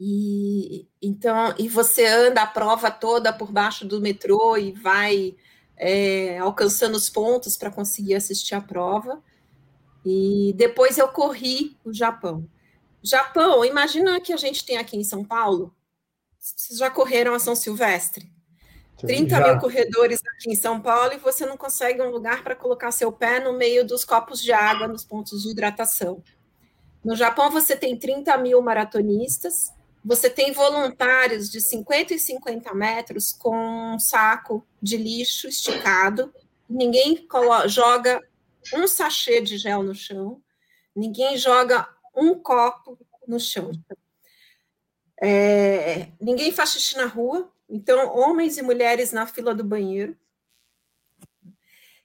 [0.00, 5.34] E então, e você anda a prova toda por baixo do metrô e vai
[5.76, 9.22] é, alcançando os pontos para conseguir assistir a prova.
[10.04, 12.48] E depois eu corri o Japão.
[13.02, 15.74] Japão, imagina que a gente tem aqui em São Paulo.
[16.38, 18.30] Vocês já correram a São Silvestre?
[18.98, 19.48] 30 Já.
[19.48, 23.12] mil corredores aqui em São Paulo e você não consegue um lugar para colocar seu
[23.12, 26.22] pé no meio dos copos de água nos pontos de hidratação.
[27.04, 29.72] No Japão, você tem 30 mil maratonistas
[30.04, 36.32] você tem voluntários de 50 e 50 metros com um saco de lixo esticado,
[36.68, 37.26] ninguém
[37.66, 38.22] joga
[38.72, 40.40] um sachê de gel no chão,
[40.94, 41.86] ninguém joga
[42.18, 43.70] um copo no chão.
[45.20, 50.16] É, ninguém faz xixi na rua, então homens e mulheres na fila do banheiro.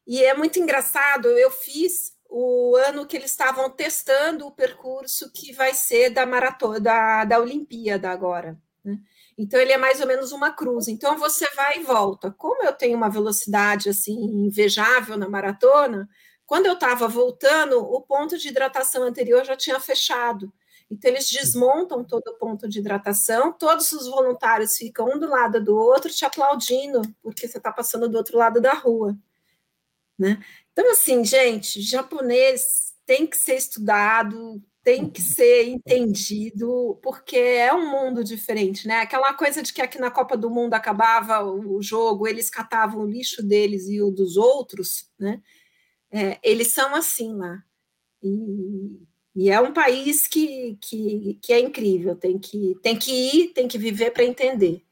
[0.06, 5.54] E é muito engraçado, eu fiz o ano que eles estavam testando o percurso que
[5.54, 8.60] vai ser da maratona, da, da Olimpíada agora.
[8.84, 8.98] Né?
[9.38, 10.88] Então, ele é mais ou menos uma cruz.
[10.88, 12.32] Então, você vai e volta.
[12.32, 14.14] Como eu tenho uma velocidade assim
[14.46, 16.10] invejável na maratona,
[16.54, 20.54] quando eu estava voltando, o ponto de hidratação anterior já tinha fechado.
[20.88, 25.60] Então, eles desmontam todo o ponto de hidratação, todos os voluntários ficam um do lado
[25.64, 29.18] do outro te aplaudindo, porque você está passando do outro lado da rua.
[30.16, 30.44] Né?
[30.72, 37.90] Então, assim, gente, japonês tem que ser estudado, tem que ser entendido, porque é um
[37.90, 39.00] mundo diferente, né?
[39.00, 43.10] Aquela coisa de que aqui na Copa do Mundo acabava o jogo, eles catavam o
[43.10, 45.42] lixo deles e o dos outros, né?
[46.14, 47.64] É, eles são assim lá.
[48.22, 49.02] E,
[49.36, 53.68] e, é um país que, que, que é incrível, tem que, tem que ir, tem
[53.68, 54.86] que viver para entender.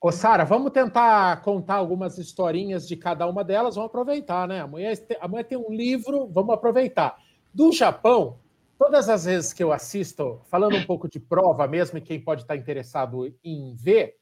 [0.00, 3.74] Ô, Sara, vamos tentar contar algumas historinhas de cada uma delas.
[3.74, 4.60] Vamos aproveitar, né?
[4.60, 7.18] Amanhã, amanhã tem um livro, vamos aproveitar.
[7.52, 8.38] Do Japão,
[8.78, 12.42] todas as vezes que eu assisto, falando um pouco de prova mesmo, e quem pode
[12.42, 14.14] estar interessado em ver,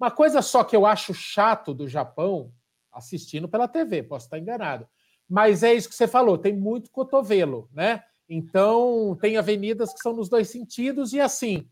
[0.00, 2.52] uma coisa só que eu acho chato do Japão,
[2.92, 4.88] assistindo pela TV, posso estar enganado,
[5.30, 8.02] mas é isso que você falou, tem muito cotovelo, né?
[8.28, 11.68] Então, tem avenidas que são nos dois sentidos, e assim,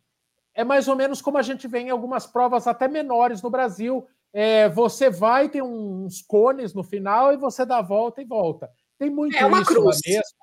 [0.54, 4.06] é mais ou menos como a gente vê em algumas provas até menores no Brasil.
[4.32, 8.68] É, você vai, tem uns cones no final e você dá a volta e volta.
[8.98, 10.00] Tem muito é uma isso cruz.
[10.04, 10.38] mesmo.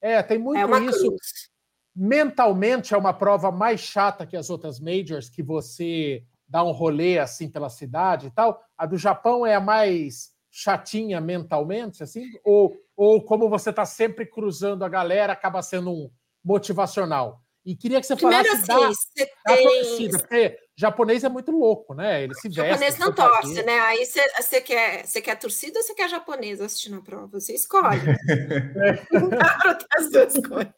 [0.00, 1.08] É, tem muito é isso.
[1.08, 1.50] Cruz.
[1.94, 7.18] Mentalmente é uma prova mais chata que as outras majors, que você dá um rolê
[7.18, 8.62] assim pela cidade e tal.
[8.76, 12.24] A do Japão é a mais chatinha mentalmente, assim?
[12.44, 16.10] Ou, ou como você está sempre cruzando a galera, acaba sendo um
[16.44, 17.40] motivacional?
[17.64, 19.66] E queria que você Primeiro, falasse assim, da, da tem...
[19.66, 22.24] torcida, porque japonês é muito louco, né?
[22.24, 22.70] Ele se veste.
[22.70, 23.78] Japonês não torce, né?
[23.80, 27.38] Aí você, quer, você quer torcida ou você quer japonês assistindo a prova?
[27.38, 28.00] Você escolhe.
[29.12, 30.74] não dá para ter as duas coisas.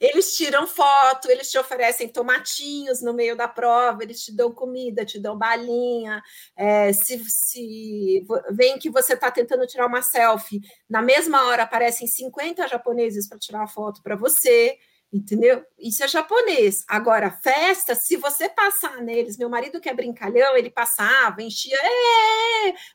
[0.00, 5.04] Eles tiram foto, eles te oferecem tomatinhos no meio da prova, eles te dão comida,
[5.04, 6.22] te dão balinha.
[6.56, 12.06] É, se, se vem que você está tentando tirar uma selfie, na mesma hora aparecem
[12.06, 14.78] 50 japoneses para tirar a foto para você
[15.12, 15.64] entendeu?
[15.78, 16.84] Isso é japonês.
[16.88, 21.78] Agora, festa, se você passar neles, meu marido que é brincalhão, ele passava, enchia,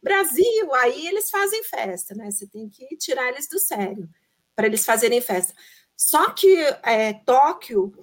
[0.03, 2.29] Brasil, aí eles fazem festa, né?
[2.29, 4.09] Você tem que tirar eles do sério
[4.55, 5.53] para eles fazerem festa.
[6.01, 7.93] Só que é, Tóquio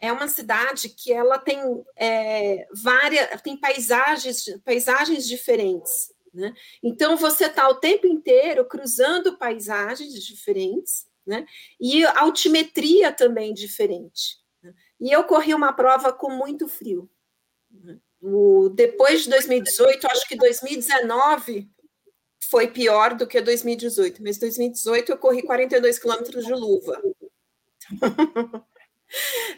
[0.00, 1.60] é uma cidade que ela tem
[1.94, 6.12] é, várias, tem paisagens, paisagens diferentes.
[6.32, 6.52] Né?
[6.82, 11.46] Então você está o tempo inteiro cruzando paisagens diferentes, né?
[11.80, 14.40] E altimetria também diferente.
[14.60, 14.74] Né?
[15.00, 17.08] E eu corri uma prova com muito frio.
[17.70, 18.00] Né?
[18.20, 21.70] O, depois de 2018, acho que 2019
[22.50, 27.00] foi pior do que 2018, mas 2018 eu corri 42 quilômetros de luva.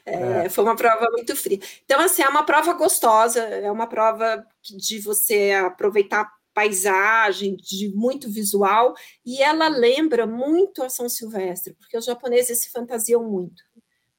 [0.05, 0.49] É, é.
[0.51, 1.59] Foi uma prova muito fria.
[1.85, 8.31] Então, assim, é uma prova gostosa, é uma prova de você aproveitar paisagem, de muito
[8.31, 13.63] visual, e ela lembra muito a São Silvestre, porque os japoneses se fantasiam muito.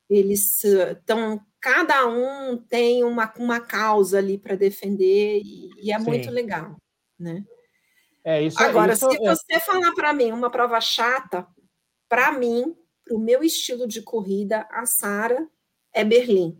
[0.07, 6.05] Eles estão, cada um tem uma, uma causa ali para defender, e, e é Sim.
[6.05, 6.75] muito legal,
[7.19, 7.43] né?
[8.23, 9.29] É, isso, Agora, isso, se é...
[9.29, 11.47] você falar para mim uma prova chata,
[12.07, 12.75] para mim,
[13.07, 15.47] para o meu estilo de corrida, a Sara
[15.93, 16.57] é Berlim.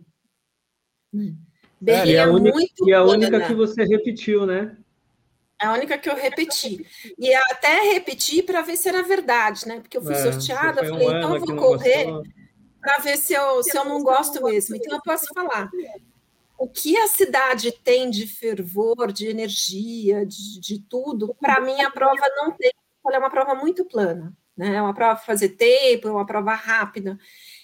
[1.80, 4.76] Berlim é, é, a única, muito e a única que você repetiu, né?
[5.60, 6.86] É a única que eu repeti.
[7.18, 9.80] E até repeti para ver se era verdade, né?
[9.80, 12.06] Porque eu fui é, sorteada, falei, um então eu vou correr
[12.80, 14.76] para ver se eu, se eu não gosto mesmo.
[14.76, 15.68] Então eu posso falar.
[16.56, 21.90] O que a cidade tem de fervor, de energia, de, de tudo, para mim a
[21.90, 22.72] prova não tem.
[23.06, 24.74] Ela é uma prova muito plana, né?
[24.74, 27.18] É uma prova para fazer tempo, é uma prova rápida.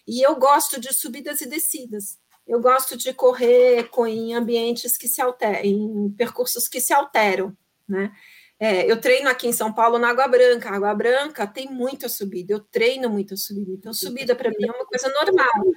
[0.07, 2.19] E eu gosto de subidas e descidas.
[2.47, 7.57] Eu gosto de correr com, em ambientes que se alteram, em percursos que se alteram
[7.89, 8.13] né?
[8.59, 10.71] É, eu treino aqui em São Paulo na Água Branca.
[10.71, 13.73] A Água Branca tem muita subida, eu treino muita subida.
[13.73, 15.75] Então, subida para mim é uma coisa normal.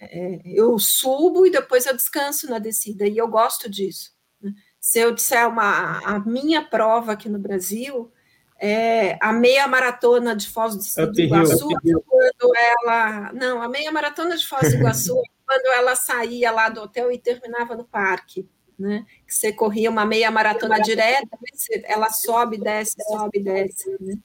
[0.00, 4.12] É, é, eu subo e depois eu descanso na descida, e eu gosto disso.
[4.40, 4.52] Né?
[4.80, 8.12] Se eu disser uma, a minha prova aqui no Brasil,
[8.58, 11.68] é a meia maratona de Foz do, do Iguaçu,
[12.06, 13.32] quando ela.
[13.32, 17.18] Não, a meia maratona de Foz do Iguaçu quando ela saía lá do hotel e
[17.18, 19.06] terminava no parque, né?
[19.26, 21.38] Que você corria uma meia maratona direta,
[21.84, 23.96] ela sobe, desce, sobe, desce.
[24.00, 24.18] Né?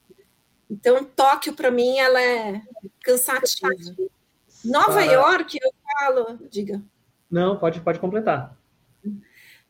[0.68, 2.60] Então, Tóquio, para mim, ela é
[3.04, 3.94] cansativa.
[4.64, 5.04] Nova Para...
[5.04, 6.82] York, eu falo, diga.
[7.30, 8.56] Não, pode, pode completar.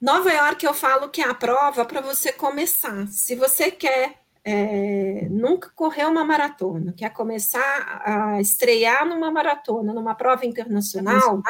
[0.00, 3.06] Nova York, eu falo que é a prova para você começar.
[3.08, 10.14] Se você quer é, nunca correr uma maratona, quer começar a estrear numa maratona, numa
[10.14, 11.40] prova internacional,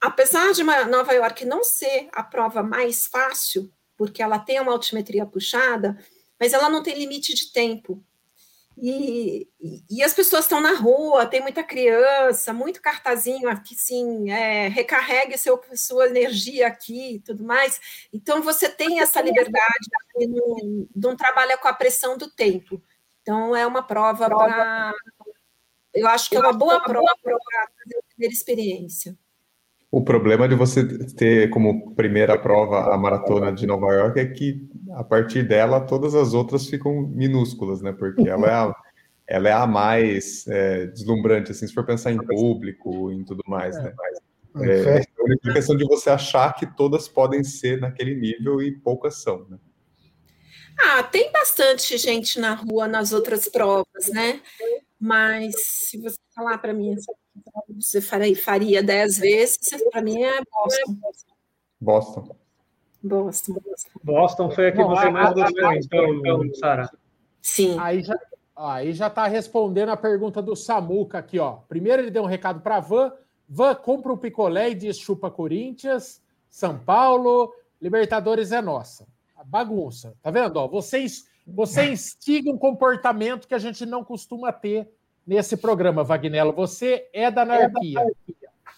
[0.00, 5.24] apesar de Nova York não ser a prova mais fácil, porque ela tem uma altimetria
[5.24, 5.98] puxada,
[6.38, 8.02] mas ela não tem limite de tempo.
[8.80, 9.48] E,
[9.90, 15.36] e, as pessoas estão na rua, tem muita criança, muito cartazinho aqui, sim, é, recarregue
[15.36, 17.80] seu, sua energia aqui e tudo mais.
[18.12, 22.80] Então, você tem essa liberdade de não, não trabalha com a pressão do tempo.
[23.22, 24.92] Então, é uma prova para.
[25.92, 29.18] Eu acho que é uma boa prova para fazer a primeira experiência.
[29.90, 34.68] O problema de você ter como primeira prova a maratona de Nova York é que
[34.92, 37.92] a partir dela todas as outras ficam minúsculas, né?
[37.92, 38.74] Porque ela é a,
[39.26, 43.76] ela é a mais é, deslumbrante, assim, se for pensar em público, em tudo mais,
[43.76, 43.94] né?
[44.56, 48.72] É, é, é a questão de você achar que todas podem ser naquele nível e
[48.72, 49.58] poucas são, né?
[50.78, 54.40] Ah, tem bastante gente na rua nas outras provas, né?
[55.00, 57.12] Mas se você falar para mim assim,
[57.68, 59.58] você faria, dez vezes,
[59.90, 60.96] para mim é Boston.
[61.80, 62.36] Boston.
[63.02, 63.56] Boston.
[64.02, 66.90] Boston foi a que você mais gostou, então, Sara.
[67.40, 67.76] Sim.
[67.78, 68.18] Aí já,
[68.56, 71.58] aí já está respondendo a pergunta do Samuca aqui, ó.
[71.68, 73.12] Primeiro ele deu um recado para Van.
[73.48, 76.20] Van compra um picolé e diz chupa Corinthians,
[76.50, 79.06] São Paulo, Libertadores é nossa.
[79.36, 80.14] A bagunça.
[80.20, 80.56] Tá vendo?
[80.56, 84.90] Ó, vocês, você instiga um comportamento que a gente não costuma ter
[85.28, 86.54] nesse programa, Vagnello.
[86.54, 88.00] Você é da anarquia.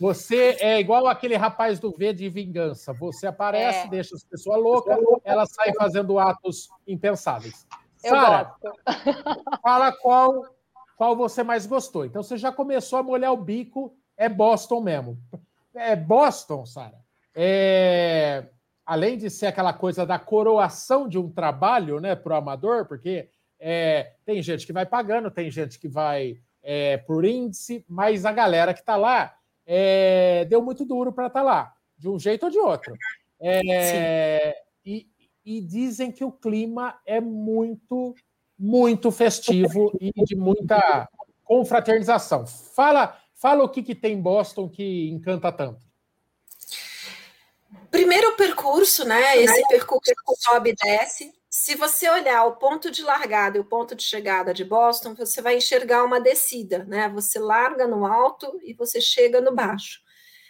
[0.00, 2.92] Você é igual aquele rapaz do V de vingança.
[2.92, 3.88] Você aparece, é.
[3.88, 7.66] deixa as pessoas loucas, elas saem fazendo atos impensáveis.
[7.96, 8.52] Sara,
[9.62, 10.44] fala qual,
[10.96, 12.04] qual você mais gostou.
[12.04, 15.18] Então você já começou a molhar o bico, é Boston mesmo.
[15.72, 16.98] É Boston, Sara.
[17.32, 18.48] É,
[18.84, 23.28] além de ser aquela coisa da coroação de um trabalho né, para o amador, porque
[23.60, 28.32] é, tem gente que vai pagando, tem gente que vai é, por índice, mas a
[28.32, 32.44] galera que está lá é, deu muito duro para estar tá lá, de um jeito
[32.44, 32.96] ou de outro.
[33.38, 35.06] É, e,
[35.44, 38.14] e, dizem que o clima é muito,
[38.58, 41.08] muito festivo e de muita
[41.44, 42.46] confraternização.
[42.46, 45.80] Fala, fala o que, que tem em Boston que encanta tanto.
[47.90, 49.36] Primeiro o percurso, né?
[49.38, 53.94] Esse percurso sobe e desce se você olhar o ponto de largada e o ponto
[53.94, 57.06] de chegada de Boston, você vai enxergar uma descida, né?
[57.10, 60.00] Você larga no alto e você chega no baixo.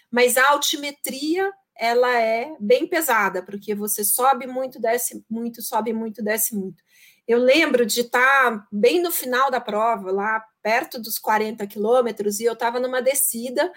[0.08, 6.22] Mas a altimetria ela é bem pesada, porque você sobe muito, desce muito, sobe muito,
[6.22, 6.80] desce muito.
[7.26, 12.44] Eu lembro de estar bem no final da prova, lá perto dos 40 quilômetros, e
[12.44, 13.72] eu estava numa descida,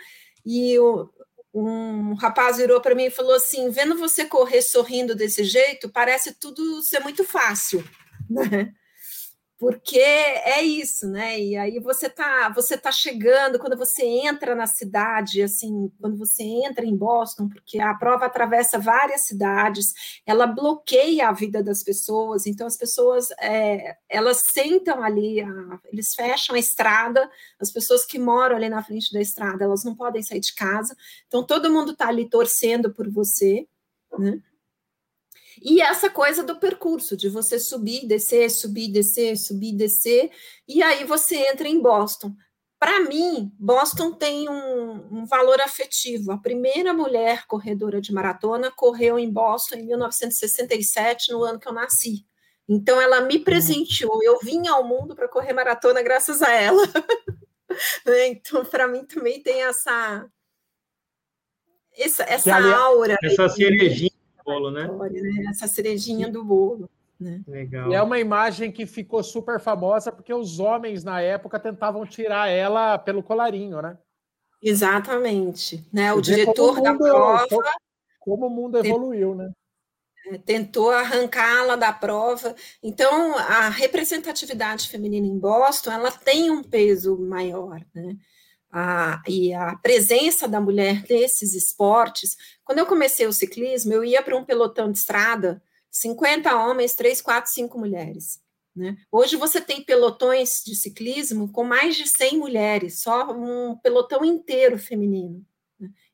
[0.45, 1.09] e o,
[1.53, 6.33] um rapaz virou para mim e falou assim: vendo você correr sorrindo desse jeito, parece
[6.33, 7.83] tudo ser muito fácil,
[8.29, 8.73] né?
[9.63, 11.39] Porque é isso, né?
[11.39, 16.43] E aí você tá, você tá chegando quando você entra na cidade, assim, quando você
[16.43, 19.93] entra em Boston, porque a prova atravessa várias cidades,
[20.25, 26.13] ela bloqueia a vida das pessoas, então as pessoas é, elas sentam ali, a, eles
[26.13, 30.21] fecham a estrada, as pessoas que moram ali na frente da estrada, elas não podem
[30.21, 30.93] sair de casa,
[31.25, 33.65] então todo mundo está ali torcendo por você,
[34.19, 34.41] né?
[35.61, 40.31] E essa coisa do percurso, de você subir, descer, subir, descer, subir, descer,
[40.67, 42.33] e aí você entra em Boston.
[42.79, 46.31] Para mim, Boston tem um, um, valor afetivo.
[46.31, 51.73] A primeira mulher corredora de maratona correu em Boston em 1967, no ano que eu
[51.73, 52.25] nasci.
[52.67, 53.43] Então, ela me uhum.
[53.43, 54.21] presenteou.
[54.21, 56.83] Eu vim ao mundo para correr maratona graças a ela.
[58.05, 58.27] Né?
[58.27, 60.29] então, para mim também tem essa
[61.97, 63.17] essa, essa aura.
[63.23, 64.12] Essa cerejinha
[64.43, 64.87] bolo, né?
[64.87, 65.45] né?
[65.49, 66.89] Essa cerejinha do bolo.
[67.19, 67.41] Né?
[67.47, 67.91] Legal.
[67.91, 72.49] E é uma imagem que ficou super famosa porque os homens na época tentavam tirar
[72.49, 73.97] ela pelo colarinho, né?
[74.61, 75.85] Exatamente.
[75.91, 76.13] Né?
[76.13, 77.47] O diretor da prova.
[78.19, 79.51] Como o mundo evoluiu, né?
[80.27, 82.55] É, tentou arrancá-la da prova.
[82.81, 88.15] Então, a representatividade feminina em Boston ela tem um peso maior, né?
[88.73, 92.35] A, e a presença da mulher nesses esportes.
[92.65, 97.21] Quando eu comecei o ciclismo, eu ia para um pelotão de estrada, 50 homens, 3,
[97.21, 98.41] 4, 5 mulheres.
[98.75, 98.97] Né?
[99.11, 104.79] Hoje você tem pelotões de ciclismo com mais de 100 mulheres, só um pelotão inteiro
[104.79, 105.45] feminino.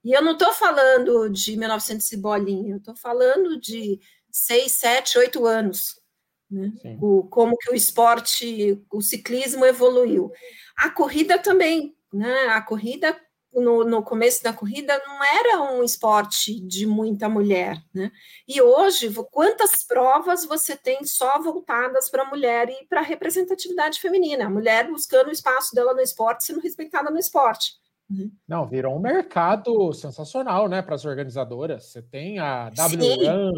[0.03, 5.17] E eu não estou falando de 1900 e bolinha, eu estou falando de 6, 7,
[5.17, 6.01] 8 anos.
[6.51, 6.73] Né?
[6.99, 10.31] O, como que o esporte, o ciclismo evoluiu.
[10.75, 12.47] A corrida também, né?
[12.49, 13.15] A corrida
[13.53, 18.11] no, no, começo da corrida não era um esporte de muita mulher, né?
[18.47, 23.99] E hoje, quantas provas você tem só voltadas para a mulher e para a representatividade
[23.99, 24.45] feminina?
[24.45, 27.73] A mulher buscando o espaço dela no esporte, sendo respeitada no esporte.
[28.09, 28.29] Né?
[28.47, 31.85] Não, virou um mercado sensacional, né, para as organizadoras.
[31.85, 33.51] Você tem a WRAM,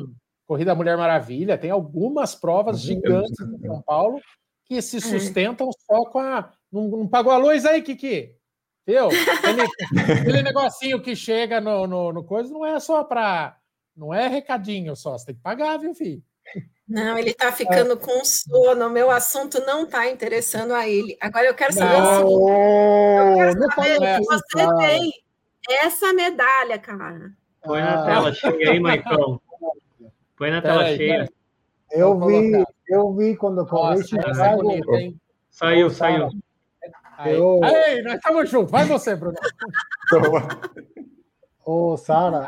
[0.45, 4.19] Corrida Mulher Maravilha, tem algumas provas gigantes em São Paulo
[4.65, 5.01] que se é.
[5.01, 6.51] sustentam só com a.
[6.71, 8.40] Não, não pagou a luz aí, Kiki?
[8.85, 9.07] Viu?
[9.07, 13.57] Aquele, aquele negocinho que chega no, no, no coisa não é só para.
[13.95, 16.23] Não é recadinho só, você tem que pagar, viu, filho?
[16.87, 17.95] Não, ele está ficando é.
[17.95, 18.89] com sono.
[18.89, 21.17] Meu assunto não está interessando a ele.
[21.21, 23.29] Agora eu quero saber não, o seguinte.
[23.29, 25.11] Eu quero saber se você tem
[25.69, 27.31] essa medalha, cara.
[27.63, 28.05] Põe na ah.
[28.05, 29.39] tela cheia aí, Maicon.
[30.35, 31.31] Põe na tela cheia.
[31.91, 34.01] Eu vi, eu vi quando corri.
[35.49, 36.29] Saiu, saiu.
[37.25, 37.63] Eu...
[37.63, 38.71] aí nós estamos juntos.
[38.71, 39.35] Vai você, Bruno.
[41.65, 42.47] Ô, Sara,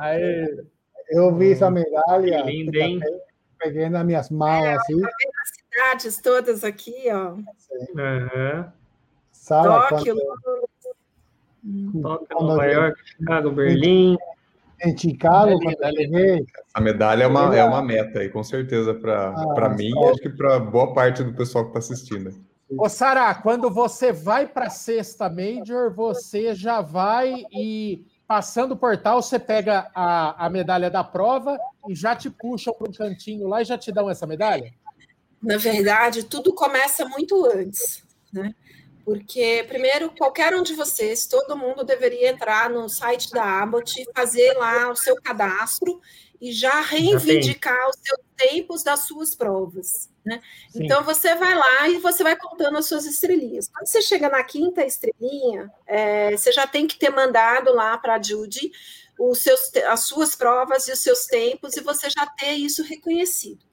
[1.09, 2.43] eu vi essa medalha.
[2.43, 2.99] Que lindo, hein?
[3.59, 5.01] Peguei nas minhas mãos, é, assim.
[5.05, 7.33] as cidades todas aqui, ó.
[7.33, 8.65] Uhum.
[9.31, 12.01] Sara, Tóquio, quando...
[12.01, 14.17] Tóquio, Nova York, Chicago, Berlim.
[14.83, 16.45] Em Chicago, quando eu peguei.
[16.73, 20.19] A medalha é uma, é uma meta aí, com certeza, para ah, mim e acho
[20.19, 22.33] que para boa parte do pessoal que está assistindo.
[22.69, 28.78] Ô, Sara, quando você vai para a sexta Major, você já vai e passando o
[28.78, 33.47] portal, você pega a, a medalha da prova e já te puxam para um cantinho
[33.47, 34.73] lá e já te dão essa medalha?
[35.41, 38.56] Na verdade, tudo começa muito antes, né?
[39.06, 44.54] Porque, primeiro, qualquer um de vocês, todo mundo deveria entrar no site da Abbott, fazer
[44.54, 45.99] lá o seu cadastro
[46.43, 50.10] e já reivindicar os seus tempos das suas provas.
[50.25, 50.41] Né?
[50.75, 53.69] Então você vai lá e você vai contando as suas estrelinhas.
[53.69, 58.15] Quando você chega na quinta estrelinha, é, você já tem que ter mandado lá para
[58.15, 58.73] a Judy
[59.17, 63.65] os seus, as suas provas e os seus tempos, e você já ter isso reconhecido.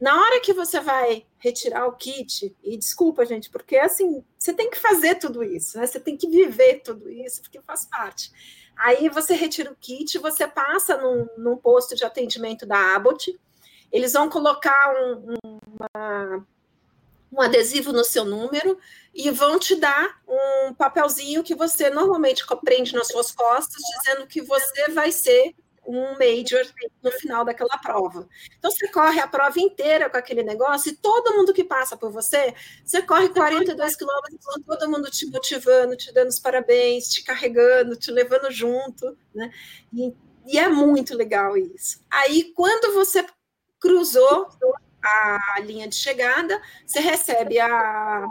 [0.00, 4.70] Na hora que você vai retirar o kit, e desculpa, gente, porque assim, você tem
[4.70, 5.86] que fazer tudo isso, né?
[5.86, 8.32] Você tem que viver tudo isso, porque faz parte.
[8.74, 13.38] Aí você retira o kit, você passa num, num posto de atendimento da Abbott,
[13.92, 16.46] eles vão colocar um, uma,
[17.30, 18.78] um adesivo no seu número
[19.14, 24.40] e vão te dar um papelzinho que você normalmente prende nas suas costas, dizendo que
[24.40, 25.54] você vai ser
[25.90, 26.62] um major
[27.02, 28.28] no final daquela prova.
[28.58, 32.10] Então, você corre a prova inteira com aquele negócio e todo mundo que passa por
[32.10, 37.24] você, você corre 42 quilômetros com todo mundo te motivando, te dando os parabéns, te
[37.24, 39.50] carregando, te levando junto, né?
[39.92, 40.14] E,
[40.46, 42.00] e é muito legal isso.
[42.10, 43.26] Aí, quando você
[43.78, 44.48] cruzou
[45.02, 48.26] a linha de chegada, você recebe a,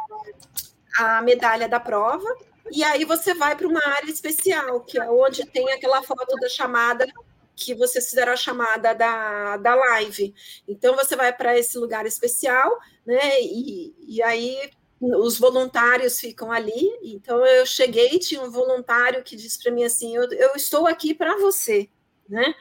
[0.97, 2.27] a medalha da prova,
[2.71, 6.47] e aí você vai para uma área especial, que é onde tem aquela foto da
[6.47, 7.07] chamada
[7.59, 10.33] que vocês fizeram a chamada da, da live.
[10.67, 13.41] Então, você vai para esse lugar especial, né?
[13.41, 16.89] E, e aí os voluntários ficam ali.
[17.03, 21.13] Então, eu cheguei, tinha um voluntário que disse para mim assim: eu, eu estou aqui
[21.13, 21.89] para você,
[22.27, 22.53] né?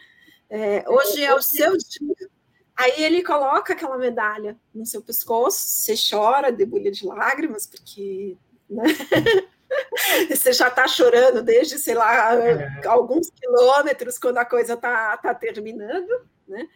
[0.51, 2.29] É, hoje é o seu dia.
[2.77, 8.37] Aí ele coloca aquela medalha no seu pescoço, você chora, debulha de lágrimas, porque.
[8.69, 8.85] Né?
[10.31, 12.87] Você já está chorando desde, sei lá, é.
[12.87, 16.09] alguns quilômetros quando a coisa está tá terminando,
[16.47, 16.67] né?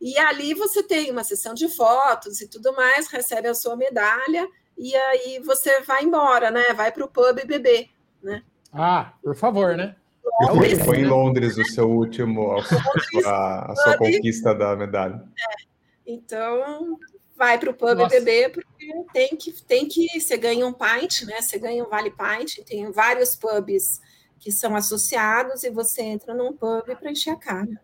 [0.00, 4.48] E ali você tem uma sessão de fotos e tudo mais, recebe a sua medalha
[4.76, 6.72] e aí você vai embora, né?
[6.74, 7.88] Vai para o pub beber,
[8.20, 8.42] né?
[8.72, 9.94] Ah, por favor, né?
[10.40, 15.22] Londres, foi em Londres o seu último, a sua, a sua conquista da medalha.
[15.38, 15.62] É.
[16.04, 16.98] Então,
[17.36, 18.16] vai para o pub Nossa.
[18.16, 18.71] beber, porque
[19.12, 20.20] tem que, tem que.
[20.20, 21.40] Você ganha um pint, né?
[21.40, 24.00] Você ganha um vale pint, tem vários pubs
[24.38, 27.80] que são associados e você entra num pub para encher a cara.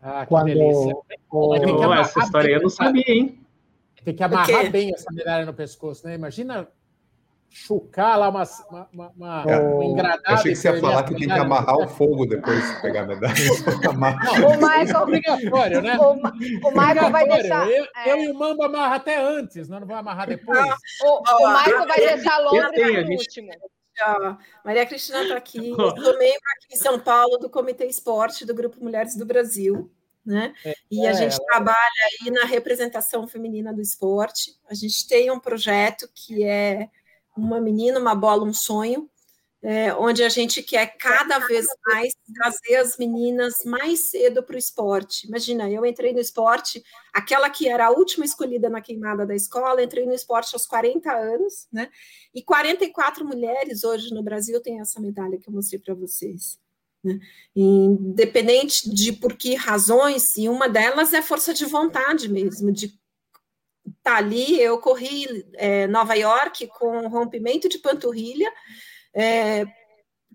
[0.00, 0.46] Ah, que Quando...
[0.46, 0.96] delícia.
[1.30, 1.54] Oh,
[1.94, 3.44] essa história eu não sabia, hein?
[4.04, 6.14] Tem que amarrar bem essa medalha no pescoço, né?
[6.14, 6.68] Imagina
[7.50, 10.22] chucar lá uma, uma, uma, é, um engradado.
[10.26, 13.02] Eu achei que você ia falar que tem que amarrar o fogo depois de pegar
[13.02, 13.34] a medalha.
[14.40, 15.98] Não, o Michael, obrigatório, né?
[15.98, 17.68] O, o Michael vai deixar.
[17.68, 18.12] Eu, é.
[18.12, 20.58] eu, e o Mamba amarra até antes, nós não vamos amarrar depois.
[21.02, 23.50] O, o Michael vai deixar Londres no último.
[24.64, 25.70] Maria Cristina está aqui.
[25.70, 29.90] Eu sou membro aqui em São Paulo do Comitê Esporte do Grupo Mulheres do Brasil.
[30.24, 30.52] Né?
[30.62, 31.46] É, e a é, gente ela...
[31.46, 31.78] trabalha
[32.22, 34.54] aí na representação feminina do esporte.
[34.68, 36.90] A gente tem um projeto que é
[37.38, 39.08] uma menina, uma bola, um sonho,
[39.60, 44.58] é, onde a gente quer cada vez mais trazer as meninas mais cedo para o
[44.58, 45.26] esporte.
[45.26, 46.82] Imagina, eu entrei no esporte,
[47.12, 51.10] aquela que era a última escolhida na queimada da escola, entrei no esporte aos 40
[51.12, 51.90] anos, né?
[52.32, 56.58] E 44 mulheres hoje no Brasil têm essa medalha que eu mostrei para vocês.
[57.02, 57.18] Né?
[57.54, 62.97] Independente de por que razões, e uma delas é força de vontade mesmo, de
[64.02, 68.50] tá ali, eu corri é, Nova York com rompimento de panturrilha,
[69.14, 69.64] é,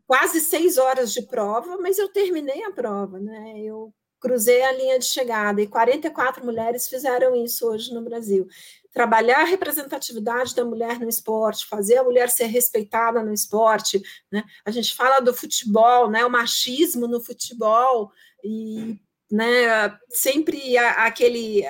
[0.06, 3.56] quase seis horas de prova, mas eu terminei a prova, né?
[3.58, 8.47] Eu cruzei a linha de chegada e 44 mulheres fizeram isso hoje no Brasil.
[8.93, 14.01] Trabalhar a representatividade da mulher no esporte, fazer a mulher ser respeitada no esporte,
[14.32, 14.43] né?
[14.64, 16.24] A gente fala do futebol, né?
[16.26, 18.12] O machismo no futebol
[18.43, 18.97] e
[19.34, 21.63] né, sempre aquele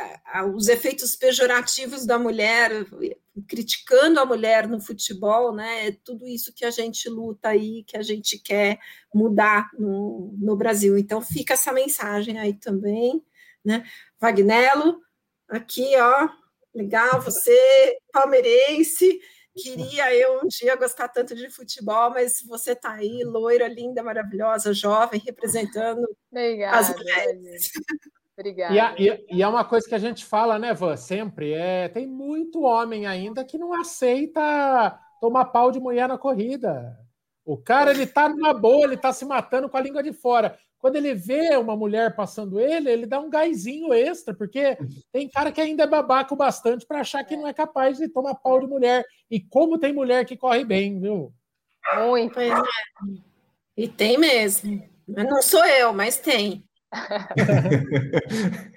[0.53, 2.85] os efeitos pejorativos da mulher,
[3.47, 7.95] criticando a mulher no futebol, né, é tudo isso que a gente luta aí, que
[7.95, 8.79] a gente quer
[9.15, 10.97] mudar no, no Brasil.
[10.97, 13.23] Então fica essa mensagem aí também,
[13.63, 13.85] né?
[14.19, 14.99] Vagnello,
[15.47, 16.27] aqui, ó,
[16.75, 19.21] legal, você palmeirense,
[19.55, 24.73] Queria eu um dia gostar tanto de futebol, mas você está aí, loira, linda, maravilhosa,
[24.73, 27.71] jovem, representando Obrigada, as mulheres.
[28.35, 28.73] Obrigada.
[28.73, 31.87] E, a, e, e, é uma coisa que a gente fala, né, Van, sempre, é,
[31.87, 36.97] tem muito homem ainda que não aceita tomar pau de mulher na corrida.
[37.45, 40.57] O cara, ele tá numa boa, ele tá se matando com a língua de fora.
[40.83, 44.77] Quando ele vê uma mulher passando ele, ele dá um gásinho extra, porque
[45.13, 48.09] tem cara que ainda é babaca o bastante para achar que não é capaz de
[48.09, 49.05] tomar pau de mulher.
[49.31, 51.33] E como tem mulher que corre bem, viu?
[51.95, 52.37] Muito.
[52.37, 52.49] É.
[53.77, 54.85] E tem mesmo.
[55.07, 56.65] Não sou eu, mas tem.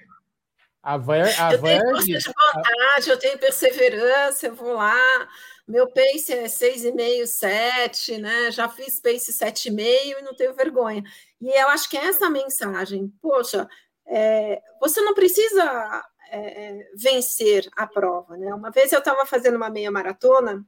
[0.81, 5.27] a Ver, a eu tenho força de vontade, eu tenho perseverança, eu vou lá.
[5.67, 8.51] Meu pace é 6,5, 7, né?
[8.51, 11.03] Já fiz pace 7,5 e não tenho vergonha.
[11.41, 13.11] E eu acho que é essa mensagem.
[13.21, 13.67] Poxa,
[14.07, 18.53] é, você não precisa é, vencer a prova, né?
[18.53, 20.65] Uma vez eu estava fazendo uma meia maratona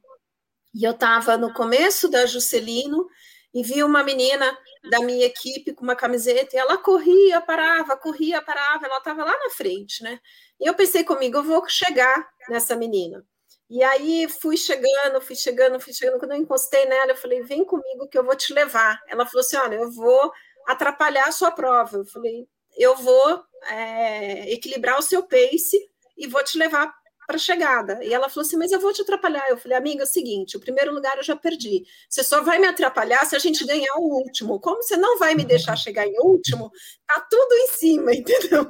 [0.73, 3.07] e eu estava no começo da Juscelino
[3.53, 4.57] e vi uma menina
[4.89, 9.31] da minha equipe com uma camiseta e ela corria, parava, corria, parava, ela estava lá
[9.31, 10.19] na frente, né?
[10.59, 13.25] E eu pensei comigo, eu vou chegar nessa menina.
[13.69, 16.19] E aí fui chegando, fui chegando, fui chegando.
[16.19, 18.99] Quando eu encostei nela, eu falei: vem comigo que eu vou te levar.
[19.07, 20.31] Ela falou assim: olha, eu vou
[20.67, 21.97] atrapalhar a sua prova.
[21.97, 22.47] Eu falei:
[22.77, 25.77] eu vou é, equilibrar o seu pace
[26.17, 26.93] e vou te levar
[27.29, 28.03] para a chegada.
[28.03, 29.47] E ela falou assim: Mas eu vou te atrapalhar.
[29.47, 31.83] Eu falei: Amiga, é o seguinte, o primeiro lugar eu já perdi.
[32.09, 34.59] Você só vai me atrapalhar se a gente ganhar o último.
[34.59, 36.71] Como você não vai me deixar chegar em último,
[37.05, 38.65] tá tudo em cima, entendeu?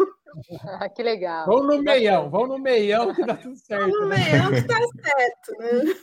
[0.94, 1.46] que legal.
[1.46, 3.90] Vão no meião, vão no meião que dá tudo certo.
[3.90, 4.18] Vão no né?
[4.18, 5.96] meião que dá certo, né?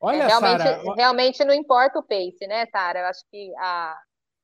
[0.00, 0.94] Olha, é, realmente, Sarah...
[0.94, 3.00] realmente não importa o pace, né, Sara?
[3.00, 3.98] Eu acho que a,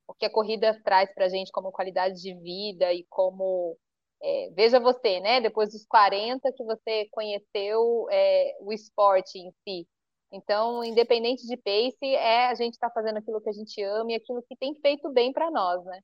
[0.08, 3.78] o que a corrida traz para a gente como qualidade de vida e como
[4.22, 5.40] é, veja você, né?
[5.40, 9.86] Depois dos 40 que você conheceu é, o esporte em si.
[10.32, 14.14] Então, independente de pace, é a gente está fazendo aquilo que a gente ama e
[14.14, 16.00] aquilo que tem feito bem para nós, né?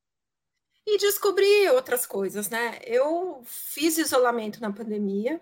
[0.86, 2.78] E descobri outras coisas, né?
[2.84, 5.40] Eu fiz isolamento na pandemia.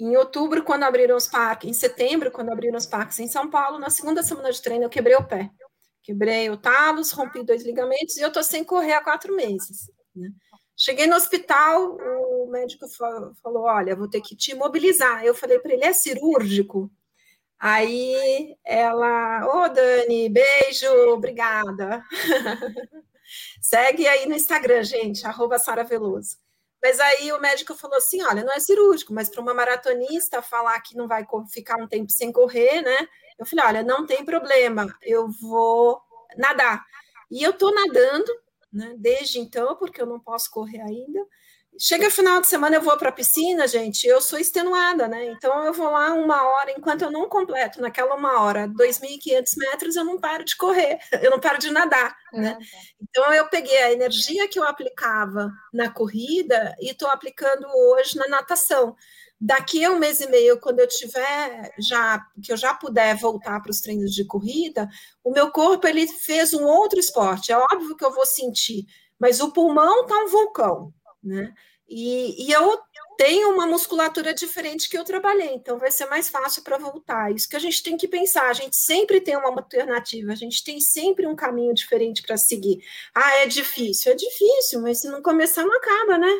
[0.00, 3.78] Em outubro, quando abriram os parques, em setembro, quando abriram os parques em São Paulo,
[3.78, 5.50] na segunda semana de treino, eu quebrei o pé.
[6.02, 9.90] Quebrei o talos, rompi dois ligamentos e eu tô sem correr há quatro meses.
[10.14, 10.28] Né?
[10.76, 15.24] Cheguei no hospital, o médico falou: Olha, vou ter que te imobilizar.
[15.24, 16.90] Eu falei para ele: É cirúrgico?
[17.58, 22.04] Aí ela: Ô, oh, Dani, beijo, obrigada.
[23.60, 25.22] Segue aí no Instagram, gente,
[25.58, 26.36] Sara Veloso.
[26.82, 30.78] Mas aí o médico falou assim: olha, não é cirúrgico, mas para uma maratonista falar
[30.80, 33.08] que não vai ficar um tempo sem correr, né?
[33.38, 36.02] Eu falei: olha, não tem problema, eu vou
[36.36, 36.84] nadar.
[37.30, 38.30] E eu tô nadando,
[38.74, 38.94] né?
[38.98, 41.24] Desde então, porque eu não posso correr ainda.
[41.76, 45.26] Chega final de semana, eu vou para a piscina, gente, eu sou extenuada, né?
[45.26, 49.96] Então eu vou lá uma hora, enquanto eu não completo naquela uma hora 2.500 metros,
[49.96, 52.56] eu não paro de correr, eu não paro de nadar, né?
[53.02, 58.28] Então eu peguei a energia que eu aplicava na corrida e estou aplicando hoje na
[58.28, 58.94] natação.
[59.40, 63.60] Daqui a um mês e meio, quando eu tiver já que eu já puder voltar
[63.60, 64.88] para os treinos de corrida,
[65.22, 67.52] o meu corpo ele fez um outro esporte.
[67.52, 68.86] É óbvio que eu vou sentir,
[69.18, 71.52] mas o pulmão tá um vulcão, né?
[71.88, 72.78] E, e eu
[73.16, 77.32] tenho uma musculatura diferente que eu trabalhei, então vai ser mais fácil para voltar.
[77.32, 78.48] Isso que a gente tem que pensar.
[78.48, 82.78] A gente sempre tem uma alternativa, a gente tem sempre um caminho diferente para seguir.
[83.14, 86.32] Ah, é difícil, é difícil, mas se não começar, não acaba, né?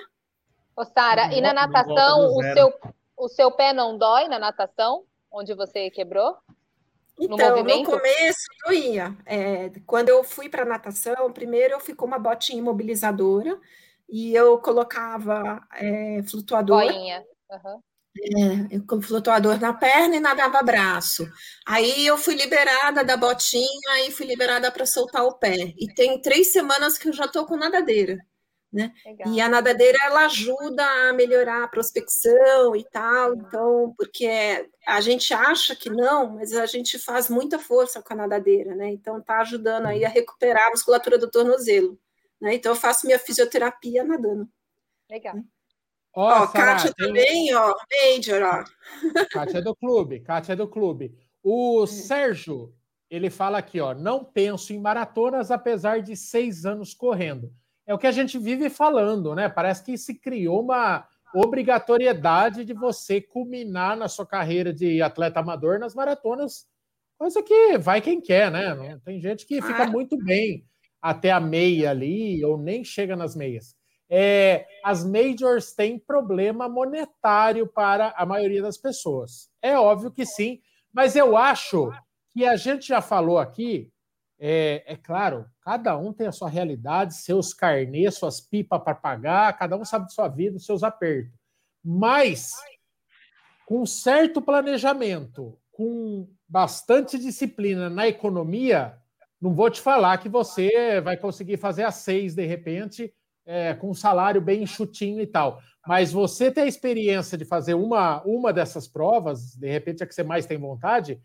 [0.76, 2.74] Ô, Sara, e na natação, o seu,
[3.16, 6.36] o seu pé não dói na natação, onde você quebrou?
[7.18, 9.16] Então, no, no começo eu ia.
[9.24, 13.58] É, quando eu fui para natação, primeiro eu fui com uma botinha imobilizadora
[14.08, 16.82] e eu colocava é, flutuador.
[16.82, 17.24] Boinha.
[17.50, 17.80] Uhum.
[18.16, 21.26] É, eu com flutuador na perna e nadava braço.
[21.66, 25.72] Aí eu fui liberada da botinha e fui liberada para soltar o pé.
[25.78, 28.18] E tem três semanas que eu já estou com nadadeira.
[28.74, 28.92] Né?
[29.28, 35.32] E a nadadeira ela ajuda a melhorar a prospecção e tal, então, porque a gente
[35.32, 38.90] acha que não, mas a gente faz muita força com a nadadeira, né?
[38.90, 41.96] Então tá ajudando aí a recuperar a musculatura do tornozelo,
[42.40, 42.56] né?
[42.56, 44.48] Então eu faço minha fisioterapia nadando.
[45.08, 45.36] Legal.
[45.36, 45.44] Né?
[46.12, 47.06] Ó, Kátia tem...
[47.06, 49.24] também, ó, Major, ó.
[49.30, 51.16] Kátia é do clube, Kátia é do clube.
[51.44, 52.74] O Sérgio,
[53.08, 57.54] ele fala aqui, ó, não penso em maratonas apesar de seis anos correndo
[57.86, 59.48] é o que a gente vive falando, né?
[59.48, 65.78] Parece que se criou uma obrigatoriedade de você culminar na sua carreira de atleta amador
[65.78, 66.66] nas maratonas,
[67.18, 68.98] coisa que vai quem quer, né?
[69.04, 69.90] Tem gente que fica ah.
[69.90, 70.64] muito bem
[71.02, 73.74] até a meia ali ou nem chega nas meias.
[74.08, 79.50] É, as majors têm problema monetário para a maioria das pessoas.
[79.60, 80.60] É óbvio que sim,
[80.92, 81.90] mas eu acho
[82.32, 83.90] que a gente já falou aqui
[84.46, 89.56] é, é, claro, cada um tem a sua realidade, seus carnês, suas pipas para pagar,
[89.56, 91.32] cada um sabe de sua vida, seus apertos.
[91.82, 92.52] Mas,
[93.64, 98.98] com certo planejamento, com bastante disciplina na economia,
[99.40, 103.14] não vou te falar que você vai conseguir fazer a seis de repente,
[103.46, 105.58] é, com um salário bem enxutinho e tal.
[105.86, 110.14] Mas você ter a experiência de fazer uma, uma dessas provas, de repente é que
[110.14, 111.18] você mais tem vontade,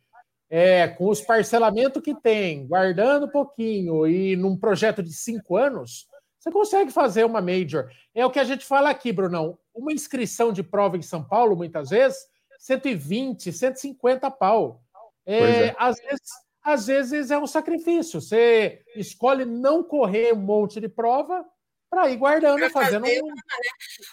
[0.49, 6.07] é, com os parcelamentos que tem, guardando um pouquinho e num projeto de cinco anos,
[6.39, 7.91] você consegue fazer uma major.
[8.15, 9.59] É o que a gente fala aqui, Brunão.
[9.73, 12.17] Uma inscrição de prova em São Paulo, muitas vezes,
[12.57, 14.81] 120, 150 pau.
[15.25, 15.75] É, é.
[15.77, 16.29] Às, vezes,
[16.63, 18.19] às vezes é um sacrifício.
[18.19, 21.45] Você escolhe não correr um monte de prova
[21.89, 23.41] para ir guardando, pra fazendo fazer uma, né?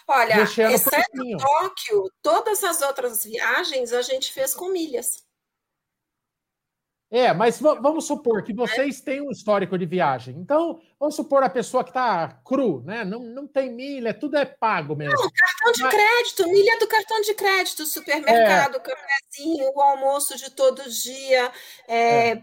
[0.07, 5.26] Olha, exceto Tóquio, todas as outras viagens a gente fez com milhas.
[7.09, 10.35] É, mas vamos supor que vocês têm um histórico de viagem.
[10.37, 13.05] Então, vamos supor a pessoa que está cru, né?
[13.05, 15.15] Não, não tem milha, tudo é pago mesmo.
[15.15, 15.93] Não, cartão de mas...
[15.93, 18.79] crédito, milha do cartão de crédito, supermercado, é.
[18.79, 21.49] cafezinho, o almoço de todo dia,
[21.87, 22.41] é, é.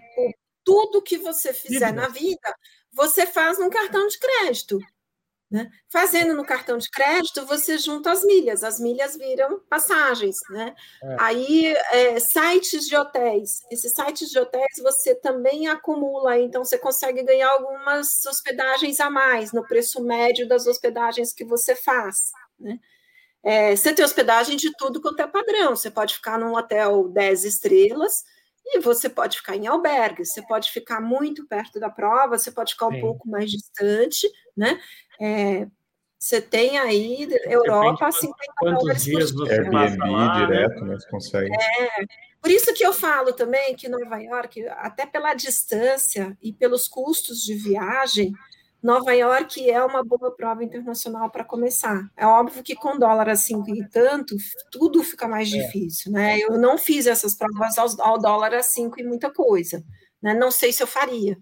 [0.65, 2.57] tudo que você fizer na vida,
[2.91, 4.79] você faz num cartão de crédito.
[5.55, 5.71] Né?
[5.89, 10.39] Fazendo no cartão de crédito, você junta as milhas, as milhas viram passagens.
[10.51, 10.75] Né?
[11.01, 11.17] É.
[11.21, 17.23] Aí, é, sites de hotéis, esses sites de hotéis você também acumula, então você consegue
[17.23, 22.33] ganhar algumas hospedagens a mais no preço médio das hospedagens que você faz.
[22.59, 22.81] Né?
[23.41, 27.45] É, você tem hospedagem de tudo quanto é padrão, você pode ficar num hotel 10
[27.45, 28.25] estrelas.
[28.67, 32.73] E você pode ficar em albergue, você pode ficar muito perto da prova, você pode
[32.73, 33.01] ficar um Sim.
[33.03, 34.27] pouco mais distante,
[34.57, 34.81] né?
[35.21, 35.67] É,
[36.19, 39.61] você tem aí Europa a 50 dólares dias por dia.
[39.61, 40.95] Airbnb lá, direto, né?
[40.95, 41.51] Você consegue.
[41.55, 42.07] É,
[42.41, 47.43] por isso que eu falo também que Nova York, até pela distância e pelos custos
[47.43, 48.33] de viagem,
[48.83, 52.07] Nova York é uma boa prova internacional para começar.
[52.15, 54.37] É óbvio que com dólar a cinco e tanto,
[54.71, 55.57] tudo fica mais é.
[55.57, 56.39] difícil, né?
[56.39, 59.83] Eu não fiz essas provas ao, ao dólar a cinco e muita coisa,
[60.23, 60.35] né?
[60.35, 61.39] Não sei se eu faria,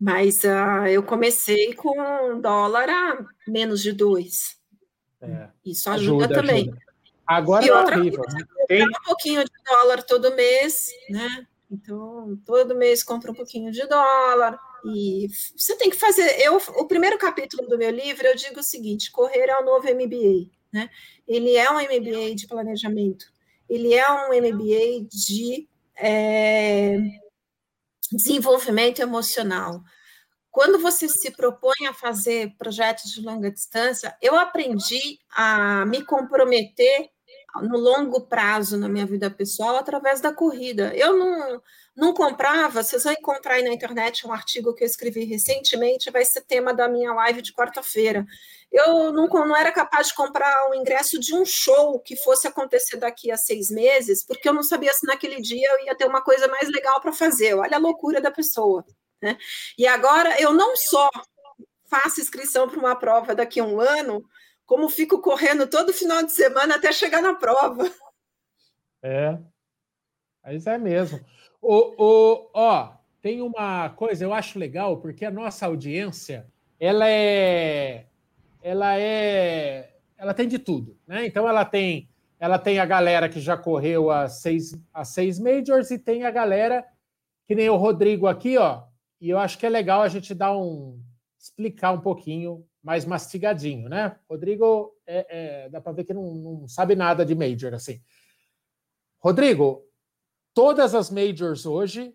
[0.00, 4.56] mas uh, eu comecei com dólar a menos de dois.
[5.20, 5.48] É.
[5.64, 6.62] Isso ajuda, ajuda também.
[6.62, 6.78] Ajuda.
[7.26, 8.22] Agora e é outra horrível.
[8.24, 8.82] coisa, Tem...
[8.82, 11.46] um pouquinho de dólar todo mês, né?
[11.70, 14.58] Então, todo mês compra um pouquinho de dólar.
[14.84, 16.40] E você tem que fazer.
[16.40, 19.86] Eu, o primeiro capítulo do meu livro, eu digo o seguinte: correr é o novo
[19.86, 20.50] MBA.
[20.72, 20.88] Né?
[21.28, 23.26] Ele é um MBA de planejamento,
[23.68, 26.96] ele é um MBA de é,
[28.12, 29.80] desenvolvimento emocional.
[30.50, 37.08] Quando você se propõe a fazer projetos de longa distância, eu aprendi a me comprometer
[37.62, 40.92] no longo prazo na minha vida pessoal através da corrida.
[40.94, 41.62] Eu não,
[41.96, 46.24] não comprava, vocês vão encontrar aí na internet um artigo que eu escrevi recentemente, vai
[46.24, 48.24] ser tema da minha live de quarta-feira.
[48.72, 52.96] Eu não, não era capaz de comprar o ingresso de um show que fosse acontecer
[52.96, 56.22] daqui a seis meses, porque eu não sabia se naquele dia eu ia ter uma
[56.22, 57.54] coisa mais legal para fazer.
[57.54, 58.84] Olha a loucura da pessoa.
[59.20, 59.36] Né?
[59.76, 61.10] E agora eu não só
[61.88, 64.24] faço inscrição para uma prova daqui a um ano,
[64.64, 67.90] como fico correndo todo final de semana até chegar na prova.
[69.02, 69.36] É,
[70.44, 71.20] mas é mesmo.
[71.60, 76.46] O, o, ó, tem uma coisa eu acho legal porque a nossa audiência
[76.78, 78.06] ela é,
[78.62, 81.26] ela é, ela tem de tudo, né?
[81.26, 82.08] Então ela tem
[82.38, 86.30] ela tem a galera que já correu as seis, as seis majors e tem a
[86.30, 86.86] galera
[87.46, 88.84] que nem o Rodrigo aqui, ó.
[89.20, 90.98] E eu acho que é legal a gente dar um
[91.38, 94.18] explicar um pouquinho mais mastigadinho, né?
[94.28, 95.26] Rodrigo, é,
[95.64, 98.00] é, dá para ver que não, não sabe nada de major assim.
[99.18, 99.84] Rodrigo,
[100.54, 102.14] todas as majors hoje,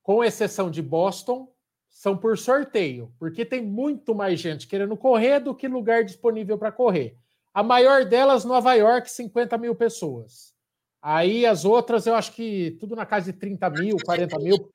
[0.00, 1.52] com exceção de Boston,
[1.98, 6.70] são por sorteio, porque tem muito mais gente querendo correr do que lugar disponível para
[6.70, 7.18] correr.
[7.52, 10.54] A maior delas, Nova York, 50 mil pessoas.
[11.02, 14.72] Aí as outras, eu acho que tudo na casa de 30 mil, 40 mil.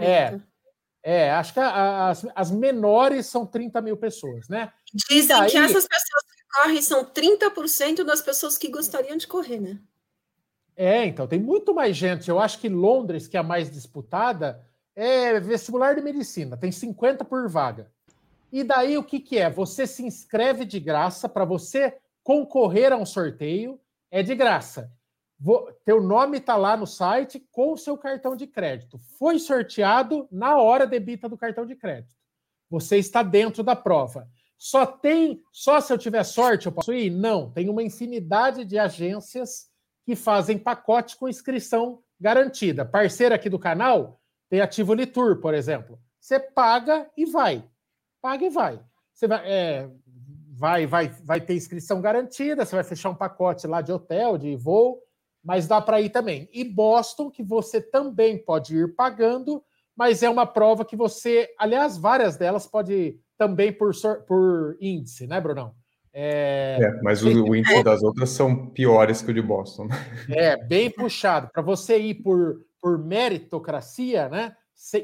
[0.00, 0.40] É,
[1.02, 4.72] é acho que as, as menores são 30 mil pessoas, né?
[5.10, 5.50] Dizem daí...
[5.50, 9.78] que essas pessoas que correm são 30% das pessoas que gostariam de correr, né?
[10.74, 12.30] É, então, tem muito mais gente.
[12.30, 14.64] Eu acho que Londres, que é a mais disputada,
[14.94, 17.90] é vestibular de medicina, tem 50 por vaga.
[18.52, 19.48] E daí o que, que é?
[19.48, 23.80] Você se inscreve de graça para você concorrer a um sorteio,
[24.10, 24.92] é de graça.
[25.40, 28.98] Vou, teu nome está lá no site com o seu cartão de crédito.
[29.18, 32.14] Foi sorteado na hora debita do cartão de crédito.
[32.70, 34.28] Você está dentro da prova.
[34.56, 37.10] Só tem, só se eu tiver sorte eu posso ir?
[37.10, 39.68] Não, tem uma infinidade de agências
[40.04, 42.84] que fazem pacotes com inscrição garantida.
[42.84, 44.20] Parceira aqui do canal
[44.52, 45.98] tem Ativo Litur, por exemplo.
[46.20, 47.64] Você paga e vai
[48.22, 48.80] paga e vai.
[49.12, 49.90] Você vai, é,
[50.52, 54.54] vai, vai, vai ter inscrição garantida, você vai fechar um pacote lá de hotel, de
[54.56, 55.02] voo,
[55.44, 56.48] mas dá para ir também.
[56.52, 59.62] E Boston, que você também pode ir pagando,
[59.94, 63.90] mas é uma prova que você, aliás, várias delas pode também por,
[64.26, 65.74] por índice, né, Brunão?
[66.14, 69.88] É, é mas o, o, índice das outras são piores que o de Boston.
[70.28, 71.48] É, bem puxado.
[71.52, 74.56] Para você ir por, por meritocracia, né,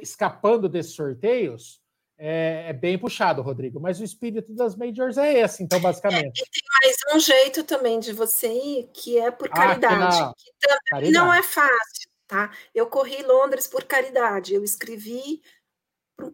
[0.02, 1.80] escapando desses sorteios,
[2.18, 3.78] é, é, bem puxado, Rodrigo.
[3.78, 6.40] Mas o espírito das majors é esse, então, basicamente.
[6.40, 10.34] É, e tem mais um jeito também de você ir, que é por caridade, ah,
[10.36, 11.12] que, que também caridade.
[11.12, 12.50] não é fácil, tá?
[12.74, 14.52] Eu corri Londres por caridade.
[14.52, 15.40] Eu escrevi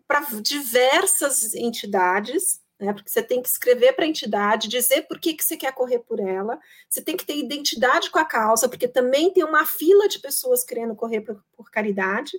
[0.08, 2.92] para diversas entidades, né?
[2.92, 6.00] Porque você tem que escrever para a entidade, dizer por que, que você quer correr
[6.00, 6.58] por ela.
[6.88, 10.64] Você tem que ter identidade com a causa, porque também tem uma fila de pessoas
[10.64, 12.32] querendo correr por, por caridade.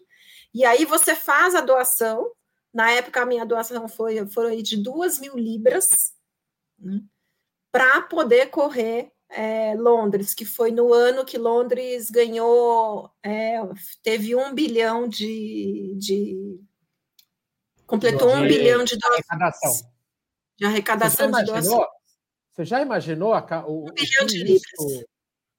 [0.53, 2.31] E aí você faz a doação
[2.73, 6.13] na época, a minha doação foi foram de duas mil libras
[6.77, 7.01] né,
[7.71, 13.59] para poder correr é, Londres, que foi no ano que Londres ganhou, é,
[14.03, 15.95] teve um bilhão de.
[15.97, 16.59] de
[17.85, 19.25] completou um bilhão de dólares.
[20.57, 21.87] De arrecadação de doações.
[22.53, 25.05] Você já imaginou a, o, um bilhão de libras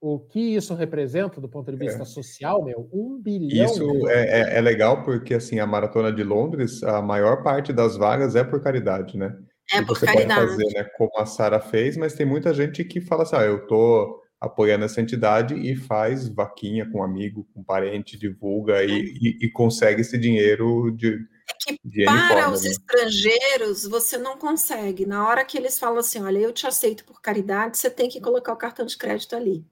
[0.01, 2.07] o que isso representa do ponto de vista é.
[2.07, 2.88] social, meu?
[2.92, 3.66] Um bilhão.
[3.66, 7.97] Isso é, é, é, legal porque assim a maratona de Londres, a maior parte das
[7.97, 9.36] vagas é por caridade, né?
[9.72, 10.40] É por você caridade.
[10.40, 13.44] Pode fazer, né, como a Sara fez, mas tem muita gente que fala assim: ah,
[13.44, 19.47] eu tô apoiando essa entidade e faz vaquinha com amigo, com parente, divulga e, e,
[19.47, 21.14] e consegue esse dinheiro de.
[21.49, 22.70] É que de para forma, os né?
[22.70, 25.07] estrangeiros você não consegue.
[25.07, 28.20] Na hora que eles falam assim, olha, eu te aceito por caridade, você tem que
[28.20, 29.64] colocar o cartão de crédito ali.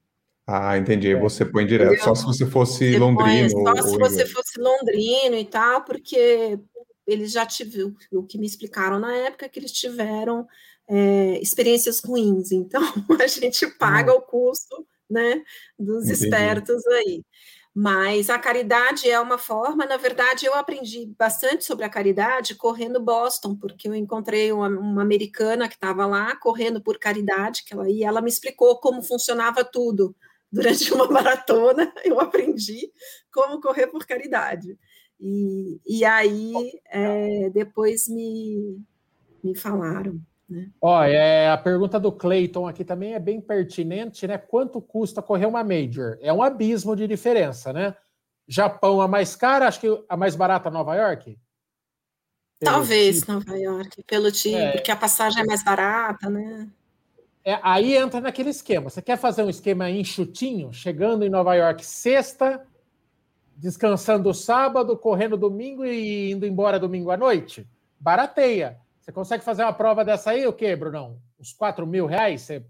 [0.47, 1.11] Ah, entendi.
[1.11, 1.19] É.
[1.19, 2.05] Você põe direto, Entendeu?
[2.05, 3.51] só se você fosse você londrino.
[3.51, 6.59] Põe, só ou, se você fosse londrino e tal, porque
[7.07, 10.47] eles já tiveram, o que me explicaram na época, é que eles tiveram
[10.89, 12.53] é, experiências ruins.
[12.53, 12.83] Então,
[13.21, 14.17] a gente paga hum.
[14.17, 15.43] o custo né,
[15.79, 16.25] dos entendi.
[16.25, 17.25] espertos aí.
[17.77, 23.01] Mas a caridade é uma forma, na verdade, eu aprendi bastante sobre a caridade correndo
[23.01, 27.91] Boston, porque eu encontrei uma, uma americana que estava lá correndo por caridade, que ela,
[27.91, 30.15] e ela me explicou como funcionava tudo
[30.53, 32.93] durante uma maratona, eu aprendi
[33.33, 34.79] como correr por caridade.
[35.21, 36.53] E, e aí,
[36.89, 38.81] é, depois me,
[39.43, 40.21] me falaram.
[40.49, 40.69] Né?
[40.81, 44.37] Ó, é, a pergunta do Clayton aqui também é bem pertinente, né?
[44.37, 46.19] Quanto custa correr uma Major?
[46.21, 47.95] É um abismo de diferença, né?
[48.47, 51.39] Japão a mais cara, acho que a mais barata Nova York?
[52.61, 53.33] Talvez tipo.
[53.33, 56.69] Nova York, pelo tipo, é, porque a passagem é mais barata, né?
[57.45, 58.89] É, aí entra naquele esquema.
[58.89, 62.67] Você quer fazer um esquema enxutinho, chegando em Nova York sexta,
[63.57, 67.69] descansando sábado, correndo domingo e indo embora domingo à noite?
[68.01, 68.79] Barateia.
[69.05, 71.19] Você consegue fazer uma prova dessa aí, o quê, Brunão?
[71.39, 72.41] Uns 4 mil reais?
[72.41, 72.65] Você,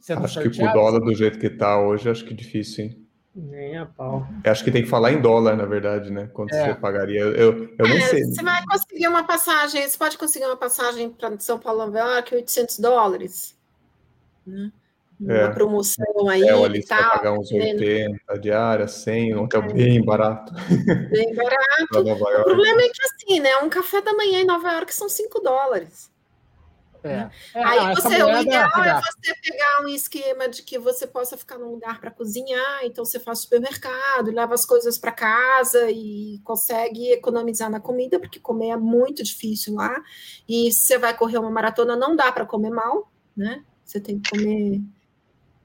[0.00, 3.06] você acho que o dólar do jeito que está hoje, acho que difícil, hein?
[3.34, 4.26] Nem a pau.
[4.42, 6.26] Eu acho que tem que falar em dólar, na verdade, né?
[6.32, 6.64] Quanto é.
[6.72, 7.20] você pagaria?
[7.20, 8.24] Eu, eu nem é, sei.
[8.24, 12.34] Você vai conseguir uma passagem, você pode conseguir uma passagem para São Paulo, Nova York,
[12.34, 13.54] 800 dólares
[14.46, 14.72] né?
[15.28, 15.44] É.
[15.44, 17.10] Uma promoção aí é, ali e tal.
[17.10, 18.38] pagar uns 80 né?
[18.40, 19.72] diárias, 100, um hotel é.
[19.72, 20.52] bem barato.
[21.10, 22.40] Bem barato.
[22.40, 23.56] o problema é que assim, né?
[23.58, 26.10] Um café da manhã em Nova York são 5 dólares.
[27.04, 27.08] É.
[27.08, 27.30] Né?
[27.54, 31.36] É, Aí não, você, o ideal é você pegar um esquema de que você possa
[31.36, 36.40] ficar num lugar para cozinhar, então você faz supermercado, leva as coisas para casa e
[36.44, 40.00] consegue economizar na comida, porque comer é muito difícil lá.
[40.48, 43.64] E se você vai correr uma maratona, não dá para comer mal, né?
[43.84, 44.80] Você tem que comer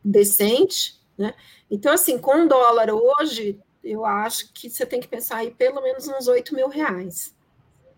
[0.07, 1.33] decente, né?
[1.69, 5.81] Então, assim, com um dólar hoje, eu acho que você tem que pensar aí pelo
[5.81, 7.35] menos uns 8 mil reais.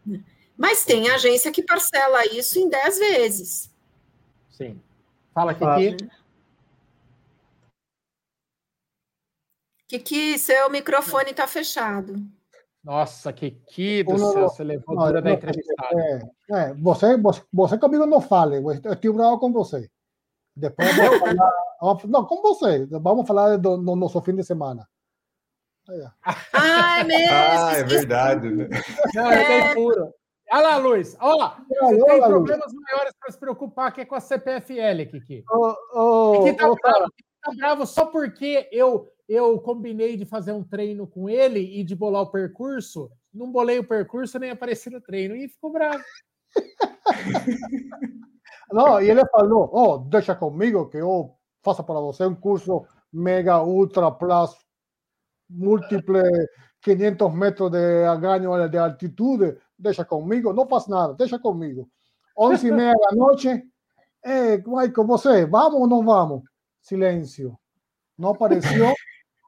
[0.06, 0.24] Né?
[0.58, 3.72] Mas tem agência que parcela isso em 10 vezes.
[4.50, 4.82] Sim.
[5.34, 6.10] Fala, Kiki.
[9.88, 12.16] Kiki, seu microfone está fechado.
[12.84, 16.02] Nossa, Kiki do céu, você levou não, dura da entrevistada.
[16.02, 19.90] É, é, você, você, você comigo não fale, eu estou bravo com você.
[20.56, 21.52] Depois vamos falar,
[22.08, 24.88] não, com você, vamos falar do, no nosso fim de semana.
[26.54, 27.34] Ai, mesmo.
[27.34, 28.50] Ah, é verdade.
[28.50, 28.68] Né?
[29.16, 30.14] Não, é puro.
[30.52, 31.16] Olha lá, Luiz.
[31.20, 35.44] Ó, você tem problemas maiores para se preocupar que é com a CPFL, Kiki.
[35.52, 37.06] Oh, oh, Kiki, tá, oh, bravo,
[37.44, 41.96] tá bravo só porque eu, eu combinei de fazer um treino com ele e de
[41.96, 43.12] bolar o percurso.
[43.32, 46.04] Não bolei o percurso nem apareci no treino e ficou bravo.
[48.72, 53.62] Não, e ele falou: oh, deixa comigo que eu faça para você um curso mega
[53.62, 54.56] ultra plus
[55.50, 56.22] múltiple
[56.82, 61.90] 500 metros de ganho de altitude deixa comigo, não faz nada, deixa comigo.
[62.38, 63.64] 11 e meia da noite,
[64.24, 66.44] é, Michael, você, vamos ou não vamos?
[66.82, 67.58] Silêncio.
[68.18, 68.94] Não apareceu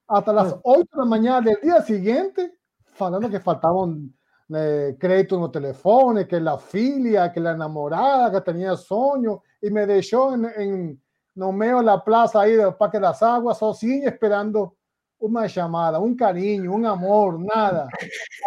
[0.08, 2.50] até as 8 da manhã do dia seguinte,
[2.94, 4.10] falando que faltavam
[4.50, 9.86] né, crédito no telefone, que a filha, que a namorada, que tinha sonho, e me
[9.86, 11.02] deixou em, em,
[11.36, 14.72] no meio da praça aí do Parque das Águas, sozinho, esperando
[15.20, 17.88] uma chamada, um carinho, um amor, nada.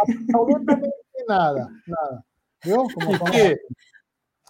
[0.01, 0.93] Absolutamente
[1.26, 2.24] nada, nada.
[2.62, 2.85] Viu?
[2.95, 3.61] Como Kiki,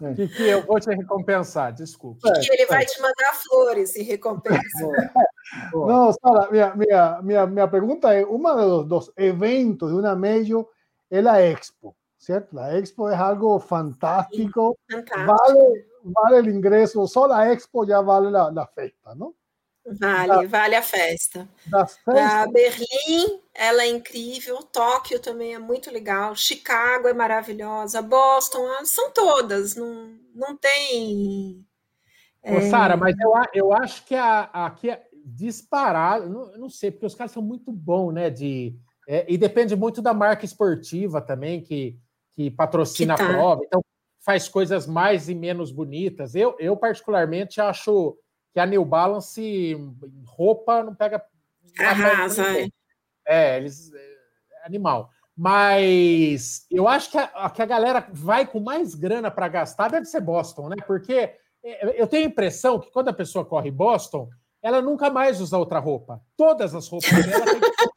[0.03, 0.15] é.
[0.15, 2.33] Kiki, eu vou te recompensar, desculpa.
[2.33, 4.61] Kiki, ele vai te mandar flores em recompensa.
[5.73, 10.67] Não, Sara, minha, minha, minha, minha pergunta é: um dos, dos eventos de uma Major
[11.11, 12.59] é a Expo, certo?
[12.59, 14.77] A Expo é algo fantástico.
[14.91, 15.27] fantástico.
[15.27, 19.35] Vale, vale o ingresso, só a Expo já vale a, a festa, não?
[19.87, 21.47] Vale, da, vale a festa.
[22.07, 24.63] A Berlim, ela é incrível.
[24.63, 26.35] Tóquio também é muito legal.
[26.35, 28.01] Chicago é maravilhosa.
[28.01, 29.77] Boston, ah, são todas.
[29.77, 31.63] Não, não tem.
[32.43, 32.63] É...
[32.71, 36.31] Sara, mas eu, eu acho que a, aqui é disparado.
[36.31, 38.31] Não, não sei, porque os caras são muito bons, né?
[38.31, 38.75] De,
[39.07, 41.99] é, e depende muito da marca esportiva também, que,
[42.33, 43.29] que patrocina que tá.
[43.29, 43.61] a prova.
[43.67, 43.85] Então,
[44.25, 46.35] faz coisas mais e menos bonitas.
[46.35, 48.17] Eu, eu particularmente, acho
[48.53, 49.77] que a New Balance
[50.27, 51.23] roupa não pega.
[51.79, 52.69] Arrasa, é.
[53.27, 53.93] é, eles.
[53.93, 54.15] É
[54.65, 55.11] animal.
[55.37, 60.07] Mas eu acho que a, que a galera vai com mais grana para gastar deve
[60.07, 60.77] ser Boston, né?
[60.87, 64.29] Porque é, eu tenho a impressão que quando a pessoa corre Boston,
[64.63, 66.23] ela nunca mais usa outra roupa.
[66.37, 67.89] Todas as roupas dela tem que, tem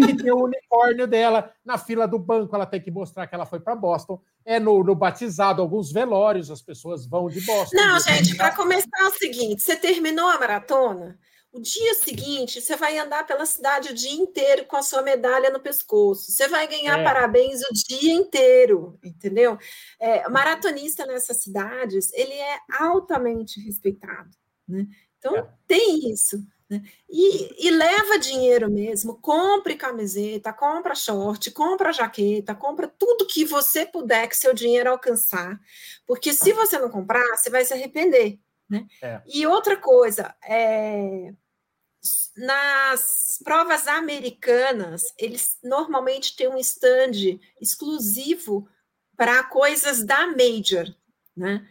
[0.00, 1.52] que ter o unicórnio dela.
[1.64, 4.20] Na fila do banco, ela tem que mostrar que ela foi para Boston.
[4.44, 7.76] É no, no, batizado, alguns velórios, as pessoas vão de Boston.
[7.76, 11.18] Não, gente, para começar é o seguinte: você terminou a maratona,
[11.52, 15.50] o dia seguinte, você vai andar pela cidade o dia inteiro com a sua medalha
[15.50, 16.30] no pescoço.
[16.30, 17.04] Você vai ganhar é.
[17.04, 19.58] parabéns o dia inteiro, entendeu?
[19.98, 24.30] É, maratonista nessas cidades, ele é altamente respeitado,
[24.66, 24.86] né?
[25.18, 25.46] Então, é.
[25.66, 26.40] tem isso.
[26.70, 26.82] Né?
[27.08, 33.84] E, e, leva dinheiro mesmo, compre camiseta, compra short, compra jaqueta, compra tudo que você
[33.84, 35.60] puder que seu dinheiro alcançar,
[36.06, 38.38] porque se você não comprar, você vai se arrepender.
[38.68, 38.86] Né?
[39.02, 39.20] É.
[39.26, 41.34] E outra coisa, é,
[42.36, 48.68] nas provas americanas, eles normalmente têm um stand exclusivo
[49.16, 50.86] para coisas da Major.
[51.36, 51.66] Né?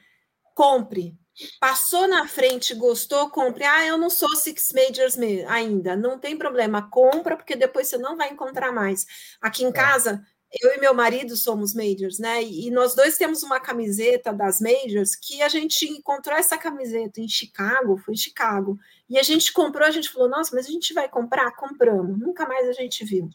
[0.54, 1.18] Compre,
[1.60, 3.64] Passou na frente, gostou, compre.
[3.64, 5.18] Ah, eu não sou Six Majors
[5.48, 5.96] ainda.
[5.96, 9.06] Não tem problema, compra, porque depois você não vai encontrar mais.
[9.42, 9.72] Aqui em é.
[9.72, 10.26] casa,
[10.62, 12.42] eu e meu marido somos Majors, né?
[12.44, 17.28] E nós dois temos uma camiseta das Majors que a gente encontrou essa camiseta em
[17.28, 18.78] Chicago, foi em Chicago.
[19.08, 21.52] E a gente comprou, a gente falou, nossa, mas a gente vai comprar?
[21.56, 22.18] Compramos.
[22.18, 23.30] Nunca mais a gente viu.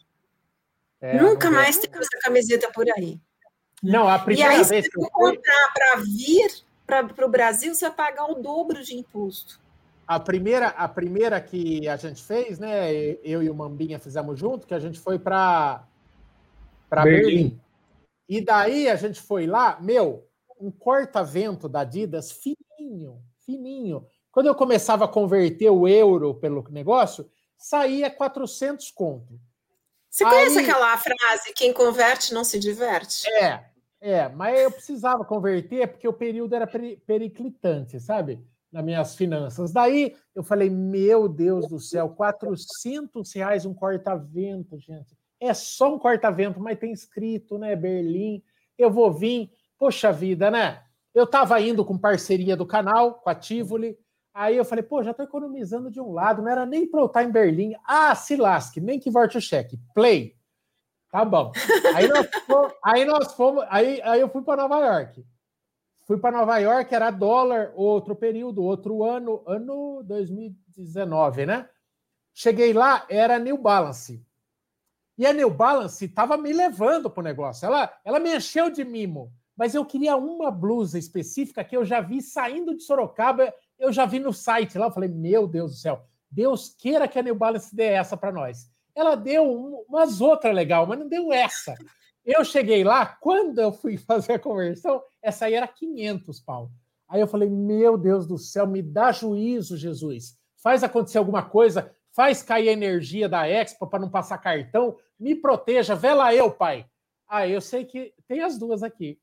[0.99, 3.19] É, Nunca mais tem essa camiseta por aí.
[3.81, 7.87] Não, a primeira e aí, vez se você comprar para vir, para o Brasil, você
[7.87, 9.59] vai pagar o dobro de imposto.
[10.07, 12.91] A primeira, a primeira que a gente fez, né?
[13.23, 15.83] Eu e o Mambinha fizemos junto, que a gente foi para
[16.89, 17.21] Berlim.
[17.21, 17.61] Berlim.
[18.29, 20.27] E daí a gente foi lá, meu,
[20.59, 24.05] um corta-vento da Adidas fininho, fininho.
[24.31, 29.39] Quando eu começava a converter o euro pelo negócio, saía 400 conto.
[30.09, 33.29] Você Aí, conhece aquela frase, quem converte não se diverte?
[33.29, 33.65] É,
[34.05, 36.67] É, mas eu precisava converter porque o período era
[37.07, 38.39] periclitante, sabe?
[38.71, 39.71] Nas minhas finanças.
[39.71, 45.17] Daí eu falei, meu Deus do céu, 400 reais um corta-vento, gente.
[45.39, 47.75] É só um corta-vento, mas tem escrito, né?
[47.75, 48.43] Berlim.
[48.77, 49.49] Eu vou vir.
[49.75, 50.83] Poxa vida, né?
[51.11, 53.97] Eu estava indo com parceria do canal, com a Tivoli.
[54.35, 57.07] Aí eu falei, pô, já estou economizando de um lado, não era nem para eu
[57.07, 57.73] estar em Berlim.
[57.83, 59.79] Ah, se lasque, nem que volte o cheque.
[59.95, 60.35] Play.
[61.15, 61.53] Tá bom.
[61.95, 65.25] Aí nós fomos, aí, nós fomos, aí, aí eu fui para Nova York.
[66.05, 71.69] Fui para Nova York, era dólar, outro período, outro ano, ano 2019, né?
[72.33, 74.21] Cheguei lá, era New Balance.
[75.17, 77.65] E a New Balance estava me levando para o negócio.
[77.65, 79.31] Ela, ela me encheu de mimo.
[79.55, 84.05] Mas eu queria uma blusa específica que eu já vi saindo de Sorocaba, eu já
[84.05, 84.87] vi no site lá.
[84.87, 88.33] Eu falei, meu Deus do céu, Deus queira que a New Balance dê essa para
[88.33, 88.69] nós.
[88.95, 91.75] Ela deu umas outras legal, mas não deu essa.
[92.25, 96.71] Eu cheguei lá, quando eu fui fazer a conversão, essa aí era 500 pau.
[97.07, 100.37] Aí eu falei, meu Deus do céu, me dá juízo, Jesus.
[100.57, 105.35] Faz acontecer alguma coisa, faz cair a energia da Expo para não passar cartão, me
[105.35, 106.87] proteja, vela eu, pai.
[107.27, 109.19] Ah, eu sei que tem as duas aqui.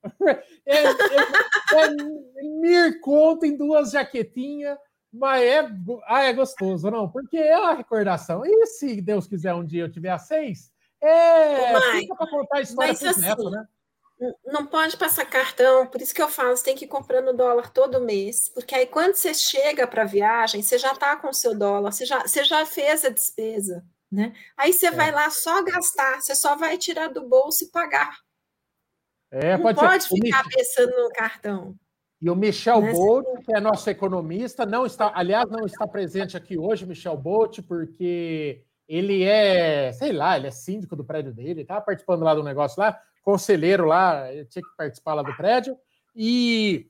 [0.65, 4.79] É, é, é, é Mir conta em duas jaquetinhas,
[5.13, 5.71] mas é,
[6.07, 7.09] ah, é gostoso, não?
[7.09, 8.43] Porque é uma recordação.
[8.47, 12.61] E se Deus quiser um dia eu tiver a seis, é, fica para contar a
[12.61, 13.67] história para assim, neto, né?
[14.47, 17.71] Não pode passar cartão, por isso que eu falo, você tem que ir comprando dólar
[17.71, 21.35] todo mês, porque aí quando você chega para a viagem, você já está com o
[21.35, 23.85] seu dólar, você já, você já fez a despesa.
[24.11, 24.33] Né?
[24.57, 24.91] Aí você é.
[24.93, 28.17] vai lá só gastar, você só vai tirar do bolso e pagar.
[29.31, 31.75] É, não pode, pode ficar pensando no cartão.
[32.23, 32.93] E o Michel né?
[32.93, 37.61] Bolt, que é nosso economista, não está, aliás, não está presente aqui hoje, Michel Bolt,
[37.67, 42.45] porque ele é, sei lá, ele é síndico do prédio dele, estava participando lá do
[42.45, 45.77] negócio lá, conselheiro lá, tinha que participar lá do prédio.
[46.15, 46.89] E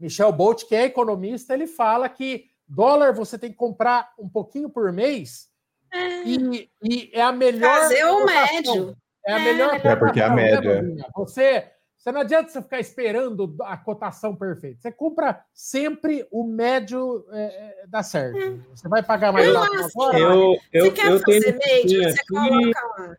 [0.00, 4.70] Michel Bolt, que é economista, ele fala que dólar você tem que comprar um pouquinho
[4.70, 5.52] por mês
[5.92, 6.22] é.
[6.24, 7.80] E, e, é a melhor.
[7.80, 8.96] Fazer o médio.
[9.26, 9.44] É a é.
[9.44, 9.80] melhor.
[9.84, 10.82] É porque é a né, média.
[10.82, 11.70] Né, você,
[12.02, 14.80] você não adianta você ficar esperando a cotação perfeita.
[14.80, 18.36] Você compra sempre o médio é, é dá certo.
[18.38, 18.56] É.
[18.74, 20.18] Você vai pagar mais lá agora.
[20.18, 23.16] Eu, eu, você quer eu fazer tenho médio, você coloca lá.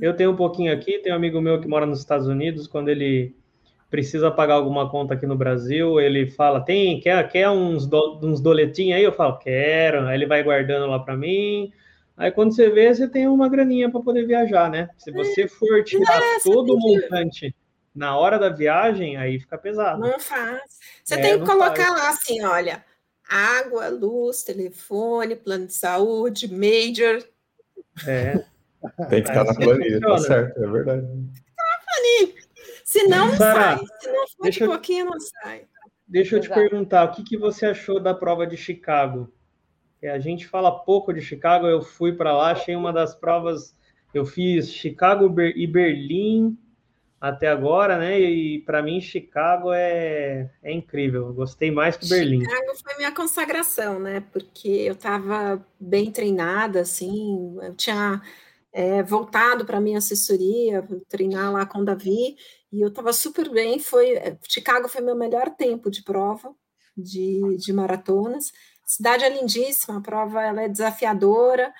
[0.00, 2.90] Eu tenho um pouquinho aqui, tem um amigo meu que mora nos Estados Unidos, quando
[2.90, 3.34] ele
[3.90, 8.40] precisa pagar alguma conta aqui no Brasil, ele fala, tem, quer, quer uns, do, uns
[8.40, 9.02] doletinhos aí?
[9.02, 10.06] Eu falo, quero.
[10.06, 11.72] Aí ele vai guardando lá para mim.
[12.16, 14.90] Aí quando você vê, você tem uma graninha para poder viajar, né?
[14.96, 17.52] Se você for tirar é, todo o montante
[17.94, 20.00] na hora da viagem, aí fica pesado.
[20.00, 20.62] Não faz.
[21.04, 21.98] Você é, tem que colocar faz.
[21.98, 22.84] lá assim, olha,
[23.28, 27.22] água, luz, telefone, plano de saúde, major.
[28.06, 28.44] É.
[29.08, 31.02] Tem que estar na planilha, tá certo, é verdade.
[31.02, 32.40] Tá na planilha.
[32.84, 33.78] Se não, não sai.
[34.00, 35.66] Se não for de pouquinho, não sai.
[36.06, 39.32] Deixa eu te perguntar, o que, que você achou da prova de Chicago?
[40.02, 43.76] É, a gente fala pouco de Chicago, eu fui para lá, achei uma das provas.
[44.12, 46.58] Eu fiz Chicago e Berlim
[47.20, 48.18] até agora, né?
[48.18, 51.32] E para mim, Chicago é, é incrível.
[51.34, 52.40] Gostei mais que Berlim.
[52.40, 54.24] Chicago foi minha consagração, né?
[54.32, 58.22] Porque eu estava bem treinada, assim, eu tinha
[58.72, 62.36] é, voltado para minha assessoria, treinar lá com o Davi,
[62.72, 63.78] e eu estava super bem.
[63.78, 64.14] Foi
[64.48, 66.54] Chicago foi meu melhor tempo de prova
[66.96, 68.52] de, de maratonas.
[68.86, 71.72] Cidade é lindíssima, a prova ela é desafiadora.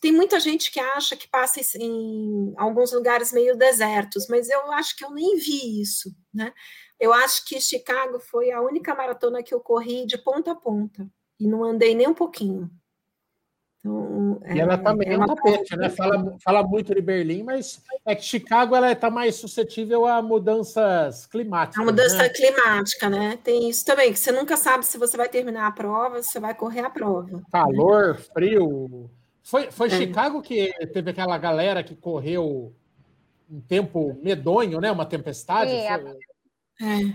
[0.00, 4.96] Tem muita gente que acha que passa em alguns lugares meio desertos, mas eu acho
[4.96, 6.52] que eu nem vi isso, né?
[7.00, 11.08] Eu acho que Chicago foi a única maratona que eu corri de ponta a ponta
[11.38, 12.70] e não andei nem um pouquinho.
[13.84, 15.90] Então, e ela também é, é um tapete, né?
[15.90, 21.26] Fala, fala muito de Berlim, mas é que Chicago ela está mais suscetível a mudanças
[21.26, 21.82] climáticas.
[21.82, 22.28] A mudança né?
[22.28, 23.38] climática, né?
[23.42, 26.38] Tem isso também, que você nunca sabe se você vai terminar a prova, se você
[26.38, 27.42] vai correr a prova.
[27.50, 29.10] Calor, frio.
[29.42, 29.98] Foi, foi é.
[29.98, 32.72] Chicago que teve aquela galera que correu
[33.50, 34.90] um tempo medonho, né?
[34.90, 35.70] Uma tempestade.
[35.70, 35.94] É.
[35.94, 37.14] é.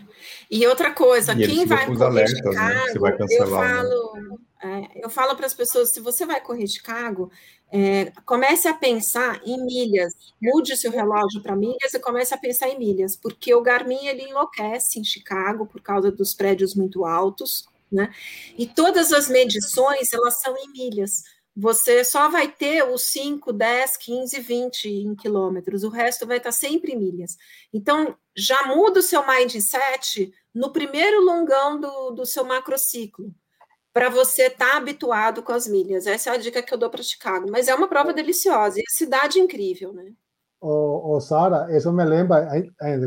[0.52, 3.26] E outra coisa, e quem vai correr alertas, Chicago, né?
[3.30, 7.32] eu falo é, eu falo para as pessoas: se você vai correr Chicago,
[7.72, 12.70] é, comece a pensar em milhas, mude seu relógio para milhas e comece a pensar
[12.70, 17.68] em milhas, porque o Garmin ele enlouquece em Chicago por causa dos prédios muito altos,
[17.92, 18.12] né?
[18.58, 21.24] E todas as medições elas são em milhas.
[21.60, 26.52] Você só vai ter os 5, 10, 15, 20 em quilômetros, o resto vai estar
[26.52, 27.36] sempre em milhas.
[27.74, 33.34] Então, já muda o seu mindset no primeiro longão do, do seu macrociclo
[33.92, 36.06] para você estar tá habituado com as milhas.
[36.06, 37.50] Essa é a dica que eu dou para Chicago.
[37.50, 40.14] Mas é uma prova deliciosa e a cidade é incrível, né?
[40.62, 42.48] O, o Sara, isso me lembra,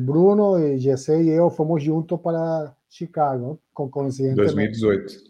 [0.02, 4.54] Bruno e Jesse e eu fomos juntos para Chicago, com coincidentemente.
[4.54, 5.29] 2018.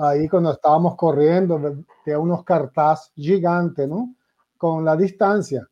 [0.00, 4.14] ahí cuando estábamos corriendo, de unos cartaz gigantes, ¿no?
[4.56, 5.68] Con la distancia,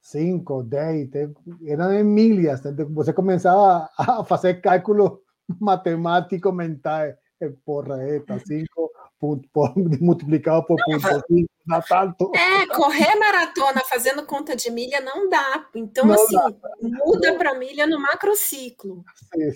[0.00, 1.30] 5, 10,
[1.66, 2.62] eran en millas,
[3.04, 5.20] se comenzaba a hacer cálculos
[5.60, 12.14] matemáticos mentales, eh, porreta, 5 ponto, ponto, multiplicar por não, ponto, ponto, assim, tá, Natal,
[12.14, 12.32] tô...
[12.34, 15.66] É, correr maratona fazendo conta de milha não dá.
[15.74, 16.52] Então, não assim, dá.
[16.82, 19.04] muda para milha no macrociclo.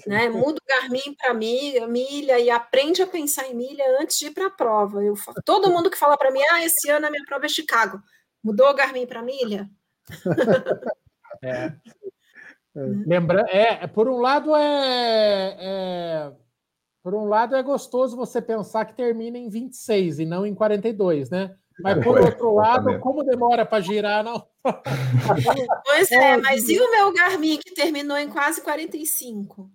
[0.07, 0.29] Né?
[0.29, 4.31] Muda o Garmin para milha, milha e aprende a pensar em milha antes de ir
[4.31, 5.03] para a prova.
[5.03, 8.01] Eu, todo mundo que fala para mim, ah, esse ano a minha prova é Chicago.
[8.43, 9.69] Mudou o Garmin para milha?
[11.43, 11.73] é.
[12.77, 13.81] É.
[13.81, 15.57] É, por um lado é...
[15.59, 16.33] é
[17.09, 21.31] por um lado, é gostoso você pensar que termina em 26 e não em 42,
[21.31, 21.57] né?
[21.81, 24.47] Mas por outro lado, como demora para girar, não.
[25.87, 29.71] Pois é, mas e o meu Garmin que terminou em quase 45?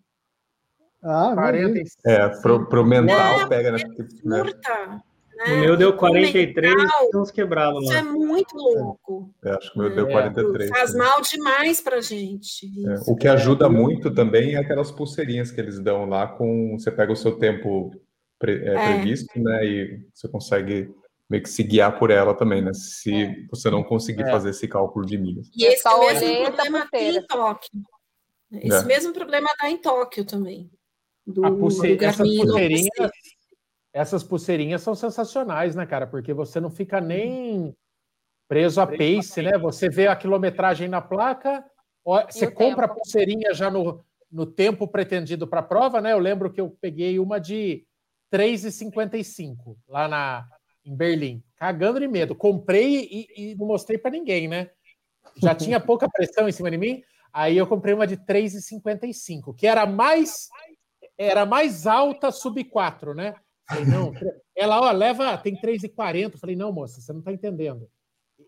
[1.03, 2.01] Ah, 45.
[2.05, 3.79] É, pro, pro mental é, pega, né?
[3.81, 5.03] É curta.
[5.37, 5.53] Né?
[5.55, 9.33] O meu deu 43 e uns quebrados Isso é muito louco.
[9.43, 10.69] É, acho que o meu deu 43.
[10.69, 12.67] É, faz mal demais pra gente.
[12.87, 16.77] É, o que ajuda muito também é aquelas pulseirinhas que eles dão lá com.
[16.77, 17.91] Você pega o seu tempo
[18.39, 18.93] pre, é, é.
[18.93, 19.65] previsto, né?
[19.65, 20.93] E você consegue
[21.29, 22.71] meio que se guiar por ela também, né?
[22.73, 23.35] Se é.
[23.49, 25.49] você não conseguir fazer esse cálculo de milhas.
[25.55, 27.81] E esse mesmo problema tem em Tóquio.
[28.51, 30.69] Esse mesmo problema dá em Tóquio também.
[31.25, 31.95] Do, a pulse...
[31.95, 33.11] do essas pulseirinhas
[33.93, 36.07] essas pulseirinhas são sensacionais, né, cara?
[36.07, 37.75] Porque você não fica nem
[38.47, 39.57] preso a pace, né?
[39.59, 41.63] Você vê a quilometragem na placa,
[42.03, 42.91] você compra tempo.
[42.91, 46.11] a pulseirinha já no, no tempo pretendido para a prova, né?
[46.11, 47.85] Eu lembro que eu peguei uma de
[48.33, 50.47] 3,55 lá na,
[50.83, 52.35] em Berlim, cagando de medo.
[52.35, 54.71] Comprei e, e não mostrei para ninguém, né?
[55.37, 57.03] Já tinha pouca pressão em cima de mim.
[57.31, 60.49] Aí eu comprei uma de 3,55, que era mais
[61.15, 63.35] era mais alta sub 4, né?
[63.67, 64.11] Falei, não,
[64.55, 66.37] ela, ó, leva, tem 3,40.
[66.37, 67.89] Falei, não, moça, você não está entendendo.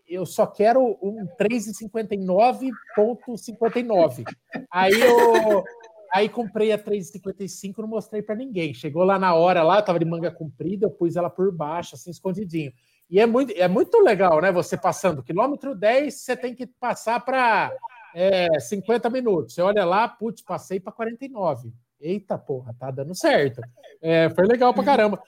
[0.06, 4.24] Eu só quero um 3,59,59.
[4.70, 5.64] Aí eu
[6.12, 8.72] aí comprei a 3,55, não mostrei para ninguém.
[8.72, 12.10] Chegou lá na hora, lá, tava de manga comprida, eu pus ela por baixo, assim,
[12.10, 12.72] escondidinho.
[13.08, 14.50] E é muito, é muito legal, né?
[14.50, 17.72] Você passando quilômetro 10, você tem que passar para
[18.14, 19.54] é, 50 minutos.
[19.54, 21.72] Você olha lá, putz, passei para 49.
[22.00, 23.60] Eita porra, tá dando certo.
[24.00, 25.22] É, foi legal pra caramba.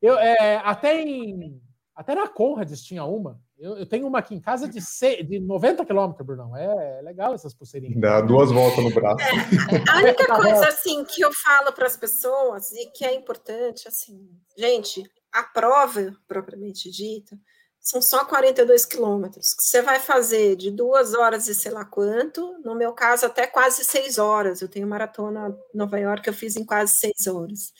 [0.00, 1.60] Eu, é, até, em,
[1.94, 3.40] até na Conrads tinha uma.
[3.56, 6.56] Eu, eu, tenho uma aqui em casa de, C, de 90 quilômetros, Brunão.
[6.56, 8.00] É, é, legal essas pulseirinhas.
[8.00, 9.22] Dá duas voltas no braço.
[9.22, 13.86] É, a única coisa assim que eu falo para as pessoas e que é importante,
[13.86, 15.02] assim, gente,
[15.32, 17.38] a prova propriamente dita,
[17.84, 19.54] são só 42 quilômetros.
[19.60, 23.84] Você vai fazer de duas horas e sei lá quanto, no meu caso, até quase
[23.84, 24.62] seis horas.
[24.62, 27.72] Eu tenho maratona Nova York, eu fiz em quase seis horas.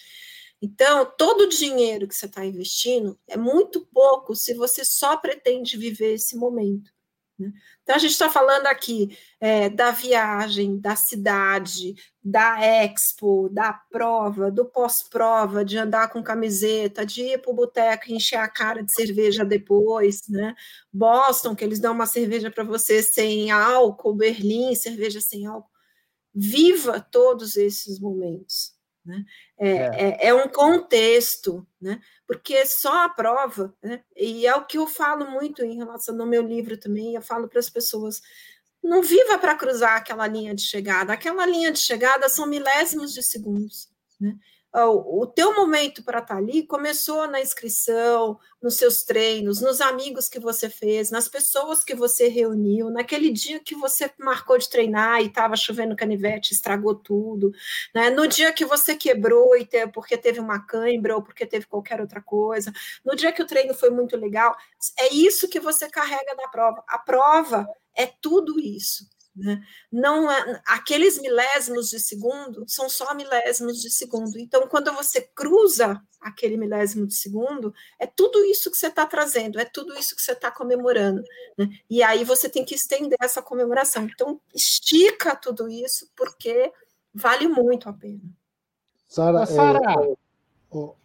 [0.61, 5.77] Então, todo o dinheiro que você está investindo é muito pouco se você só pretende
[5.79, 6.93] viver esse momento.
[7.39, 7.53] Né?
[7.83, 14.51] Então, a gente está falando aqui é, da viagem, da cidade, da expo, da prova,
[14.51, 18.83] do pós-prova, de andar com camiseta, de ir para o boteco e encher a cara
[18.83, 20.55] de cerveja depois, né?
[20.93, 25.71] Boston, que eles dão uma cerveja para você sem álcool, Berlim, cerveja sem álcool.
[26.35, 28.75] Viva todos esses momentos.
[29.05, 29.25] Né?
[29.59, 29.91] É, é.
[29.95, 32.01] É, é, um contexto, né?
[32.27, 34.03] porque só a prova, né?
[34.17, 37.49] e é o que eu falo muito em relação no meu livro também, eu falo
[37.49, 38.21] para as pessoas,
[38.83, 43.23] não viva para cruzar aquela linha de chegada, aquela linha de chegada são milésimos de
[43.23, 43.89] segundos.
[44.21, 44.35] Né?
[44.83, 50.29] O teu momento para estar tá ali começou na inscrição, nos seus treinos, nos amigos
[50.29, 55.21] que você fez, nas pessoas que você reuniu, naquele dia que você marcou de treinar
[55.21, 57.53] e estava chovendo canivete, estragou tudo,
[57.95, 58.11] né?
[58.11, 62.21] no dia que você quebrou e porque teve uma cãibra ou porque teve qualquer outra
[62.21, 62.73] coisa,
[63.05, 64.57] no dia que o treino foi muito legal,
[64.99, 66.83] é isso que você carrega da prova.
[66.89, 69.09] A prova é tudo isso.
[69.35, 69.61] Né?
[69.91, 74.39] Não é, aqueles milésimos de segundo são só milésimos de segundo.
[74.39, 79.59] Então, quando você cruza aquele milésimo de segundo, é tudo isso que você está trazendo,
[79.59, 81.23] é tudo isso que você está comemorando.
[81.59, 81.69] Né?
[81.91, 84.05] E aí você tem que estender essa comemoração.
[84.05, 86.73] Então, estica tudo isso, porque
[87.13, 88.23] vale muito a pena.
[89.09, 90.17] Sara, Sara é,
[90.71, 90.97] o,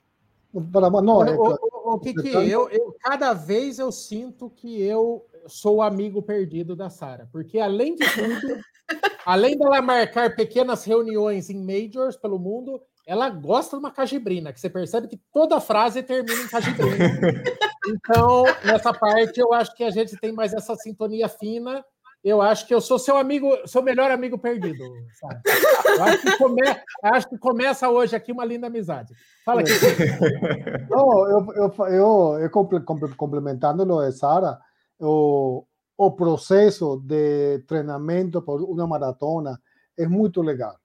[1.01, 5.25] não, é, o, o, o que, que eu, eu cada vez eu sinto que eu
[5.49, 8.59] sou o amigo perdido da Sara, porque além de tudo,
[9.25, 14.59] além dela marcar pequenas reuniões em majors pelo mundo, ela gosta de uma cajibrina, que
[14.59, 16.95] você percebe que toda frase termina em cajibrina.
[17.87, 21.83] Então, nessa parte, eu acho que a gente tem mais essa sintonia fina
[22.23, 24.83] eu acho que eu sou seu amigo, seu melhor amigo perdido.
[25.19, 25.41] Sabe?
[25.85, 26.61] Eu acho que, come,
[27.03, 29.13] acho que começa hoje aqui uma linda amizade.
[29.45, 29.71] Fala aqui.
[30.89, 34.59] Não, eu, eu, eu, eu complementando lo de Sara,
[34.99, 35.65] o,
[35.97, 39.59] o processo de treinamento por uma maratona
[39.97, 40.75] é muito legal.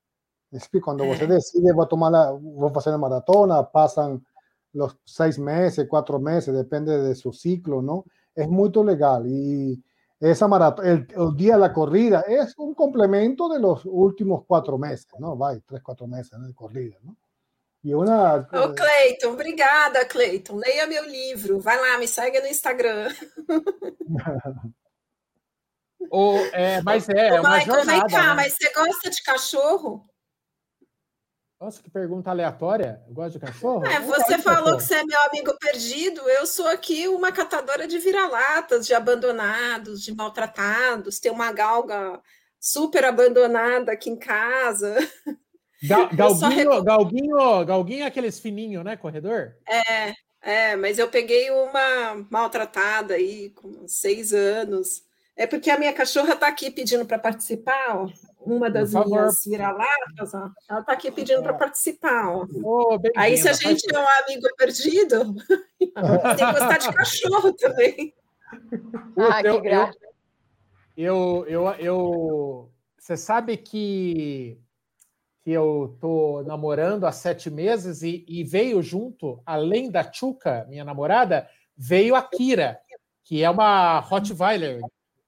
[0.83, 4.23] Quando você decide, vou tomar la, vou fazer a maratona, passam
[4.75, 8.05] os seis meses, quatro meses, depende de seu ciclo, não?
[8.37, 9.81] É muito legal e
[10.21, 15.37] el, el, día de la corrida es un complemento de los últimos cuatro meses, ¿no?
[15.37, 17.17] Vai, três, quatro meses né, de corrida, ¿no?
[17.85, 18.49] E uma.
[18.51, 20.57] Ô, Cleiton, obrigada, Cleiton.
[20.57, 21.61] Leia meu livro.
[21.61, 23.15] Vai lá, me segue no Instagram.
[26.11, 27.93] o, é, mas é, é uma Michael, jornada.
[27.93, 28.35] Vem cá, né?
[28.35, 30.09] mas você gosta de cachorro?
[31.61, 33.03] Nossa, que pergunta aleatória.
[33.07, 33.87] Eu gosto de cachorro?
[33.87, 34.77] É, você falou cachorro.
[34.79, 36.23] que você é meu amigo perdido.
[36.23, 41.21] Eu sou aqui uma catadora de vira-latas, de abandonados, de maltratados.
[41.21, 42.19] Tem uma galga
[42.59, 44.97] super abandonada aqui em casa.
[45.83, 49.55] Ga galguinho, galguinho, galguinho é aqueles fininhos, né, corredor?
[49.69, 55.03] É, é, mas eu peguei uma maltratada aí com seis anos.
[55.37, 58.09] É porque a minha cachorra está aqui pedindo para participar, ó.
[58.41, 60.51] Uma das minhas vira-latas, ó.
[60.69, 62.47] Ela está aqui pedindo para participar, ó.
[62.63, 65.35] Oh, Aí, se a gente é um amigo perdido,
[65.79, 68.15] tem que gostar de cachorro também.
[69.17, 69.99] Ah, que graça.
[70.97, 74.57] Eu, eu, eu, você sabe que,
[75.45, 80.83] que eu tô namorando há sete meses e, e veio junto, além da Chuca, minha
[80.83, 82.81] namorada, veio a Kira,
[83.23, 84.81] que é uma Rottweiler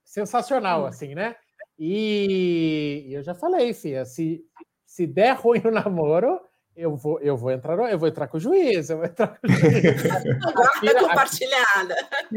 [0.03, 0.87] sensacional, hum.
[0.87, 1.37] assim, né?
[1.79, 4.43] E eu já falei, Fia, se,
[4.87, 6.41] se der ruim o namoro,
[6.75, 9.47] eu vou, eu vou entrar, eu vou entrar com o juiz, eu vou entrar com
[9.47, 10.03] o juiz.
[10.83, 11.95] Guarda compartilhada.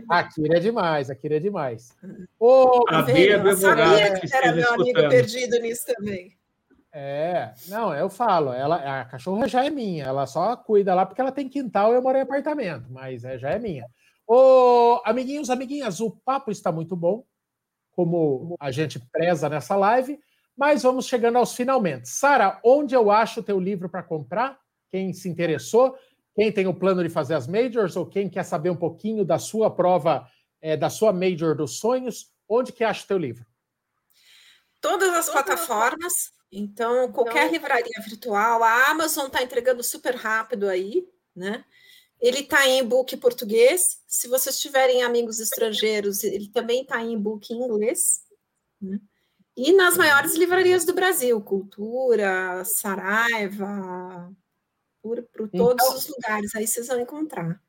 [0.10, 1.96] A Kira é demais, a Kira é demais.
[2.38, 6.39] Ô, a Bia é sabia que era meu amigo perdido nisso também.
[6.92, 11.22] É, não, eu falo, ela, a cachorra já é minha, ela só cuida lá porque
[11.22, 13.86] ela tem quintal e eu moro em apartamento, mas é, já é minha.
[14.26, 17.24] Ô, amiguinhos, amiguinhas, o papo está muito bom
[17.92, 20.20] como a gente preza nessa live,
[20.56, 22.08] mas vamos chegando aos finalmente.
[22.08, 24.58] Sara, onde eu acho o teu livro para comprar?
[24.90, 25.98] Quem se interessou?
[26.34, 29.38] Quem tem o plano de fazer as majors ou quem quer saber um pouquinho da
[29.38, 30.26] sua prova,
[30.62, 33.46] é, da sua major dos sonhos, onde que acha o teu livro?
[34.80, 36.39] Todas as plataformas.
[36.52, 37.54] Então, qualquer então...
[37.54, 41.64] livraria virtual, a Amazon está entregando super rápido aí, né?
[42.20, 44.04] Ele está em e-book português.
[44.06, 48.26] Se vocês tiverem amigos estrangeiros, ele também está em e-book em inglês.
[48.82, 49.00] Né?
[49.56, 54.34] E nas maiores livrarias do Brasil, Cultura, Saraiva,
[55.02, 56.56] por, por todos então, os lugares.
[56.56, 57.62] Aí vocês vão encontrar.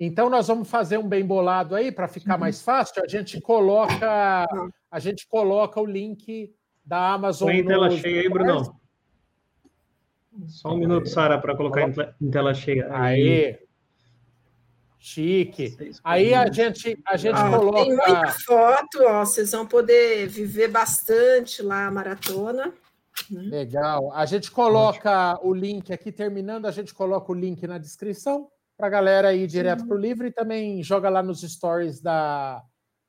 [0.00, 2.40] Então nós vamos fazer um bem bolado aí para ficar uhum.
[2.40, 3.02] mais fácil.
[3.04, 4.46] A gente coloca,
[4.90, 6.52] a gente coloca o link
[6.84, 7.48] da Amazon.
[7.48, 8.80] Põe em tela cheia aí, Bruno.
[10.46, 11.82] Só um minuto, Sara, para colocar
[12.20, 12.88] em tela cheia.
[12.90, 13.58] Aí.
[14.98, 15.76] Chique.
[16.04, 17.82] Aí a gente, a gente ah, coloca.
[17.82, 22.72] Tem muita foto, ó, vocês vão poder viver bastante lá a maratona.
[23.28, 23.42] Né?
[23.42, 24.12] Legal.
[24.12, 28.86] A gente coloca o link aqui, terminando, a gente coloca o link na descrição para
[28.86, 32.62] a galera ir direto para o livro e também joga lá nos stories da,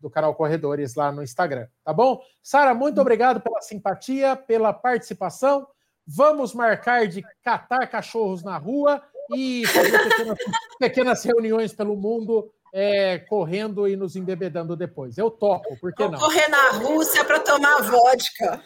[0.04, 2.22] do canal Corredores lá no Instagram, tá bom?
[2.44, 5.66] Sara, muito obrigado pela simpatia, pela participação.
[6.06, 9.02] Vamos marcar de catar cachorros na rua
[9.34, 10.38] e fazer pequenas,
[10.78, 15.18] pequenas reuniões pelo mundo, é, correndo e nos embebedando depois.
[15.18, 16.20] Eu topo, por que não?
[16.20, 18.62] Correr na Rússia para tomar vodka.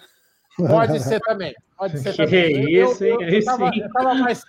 [0.58, 1.54] Pode ser também.
[1.78, 2.82] Pode ser que também.
[2.82, 4.44] Isso, eu, eu, estava, eu estava mais,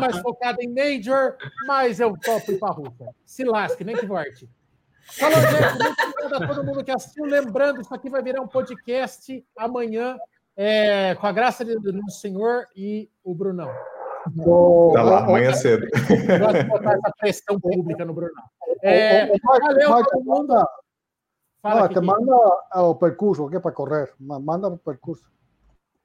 [0.00, 1.36] mais focado em Major,
[1.66, 3.14] mas eu topo ir para a Rússia.
[3.26, 4.48] Se lasque, nem que volte.
[5.06, 5.82] Falou, gente.
[5.82, 7.24] Muito obrigado a todo mundo que assistiu.
[7.24, 10.16] Lembrando, isso aqui vai virar um podcast amanhã,
[10.56, 13.70] é, com a graça do nosso Senhor e o Brunão.
[14.94, 15.86] Tá lá, amanhã cedo.
[16.38, 18.32] Gosto de botar essa pressão pública no Bruno.
[18.82, 20.66] É, valeu, todo mundo.
[21.60, 22.34] Fala, te manda
[22.74, 24.12] o percurso, que é para correr.
[24.18, 25.33] Manda o percurso.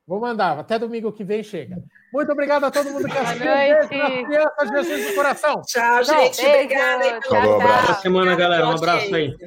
[0.10, 1.78] Vou mandar, até domingo que vem chega.
[2.12, 3.46] Muito obrigado a todo mundo que assistiu.
[3.46, 5.62] Beijo Jesus do coração.
[5.62, 6.44] Tchau, gente.
[6.44, 7.20] Obrigada.
[7.20, 7.86] Tchau, um abraço.
[7.86, 8.66] Boa semana, galera.
[8.66, 9.38] Um abraço aí.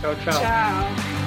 [0.00, 0.32] Tchau, tchau.
[0.32, 1.17] Tchau.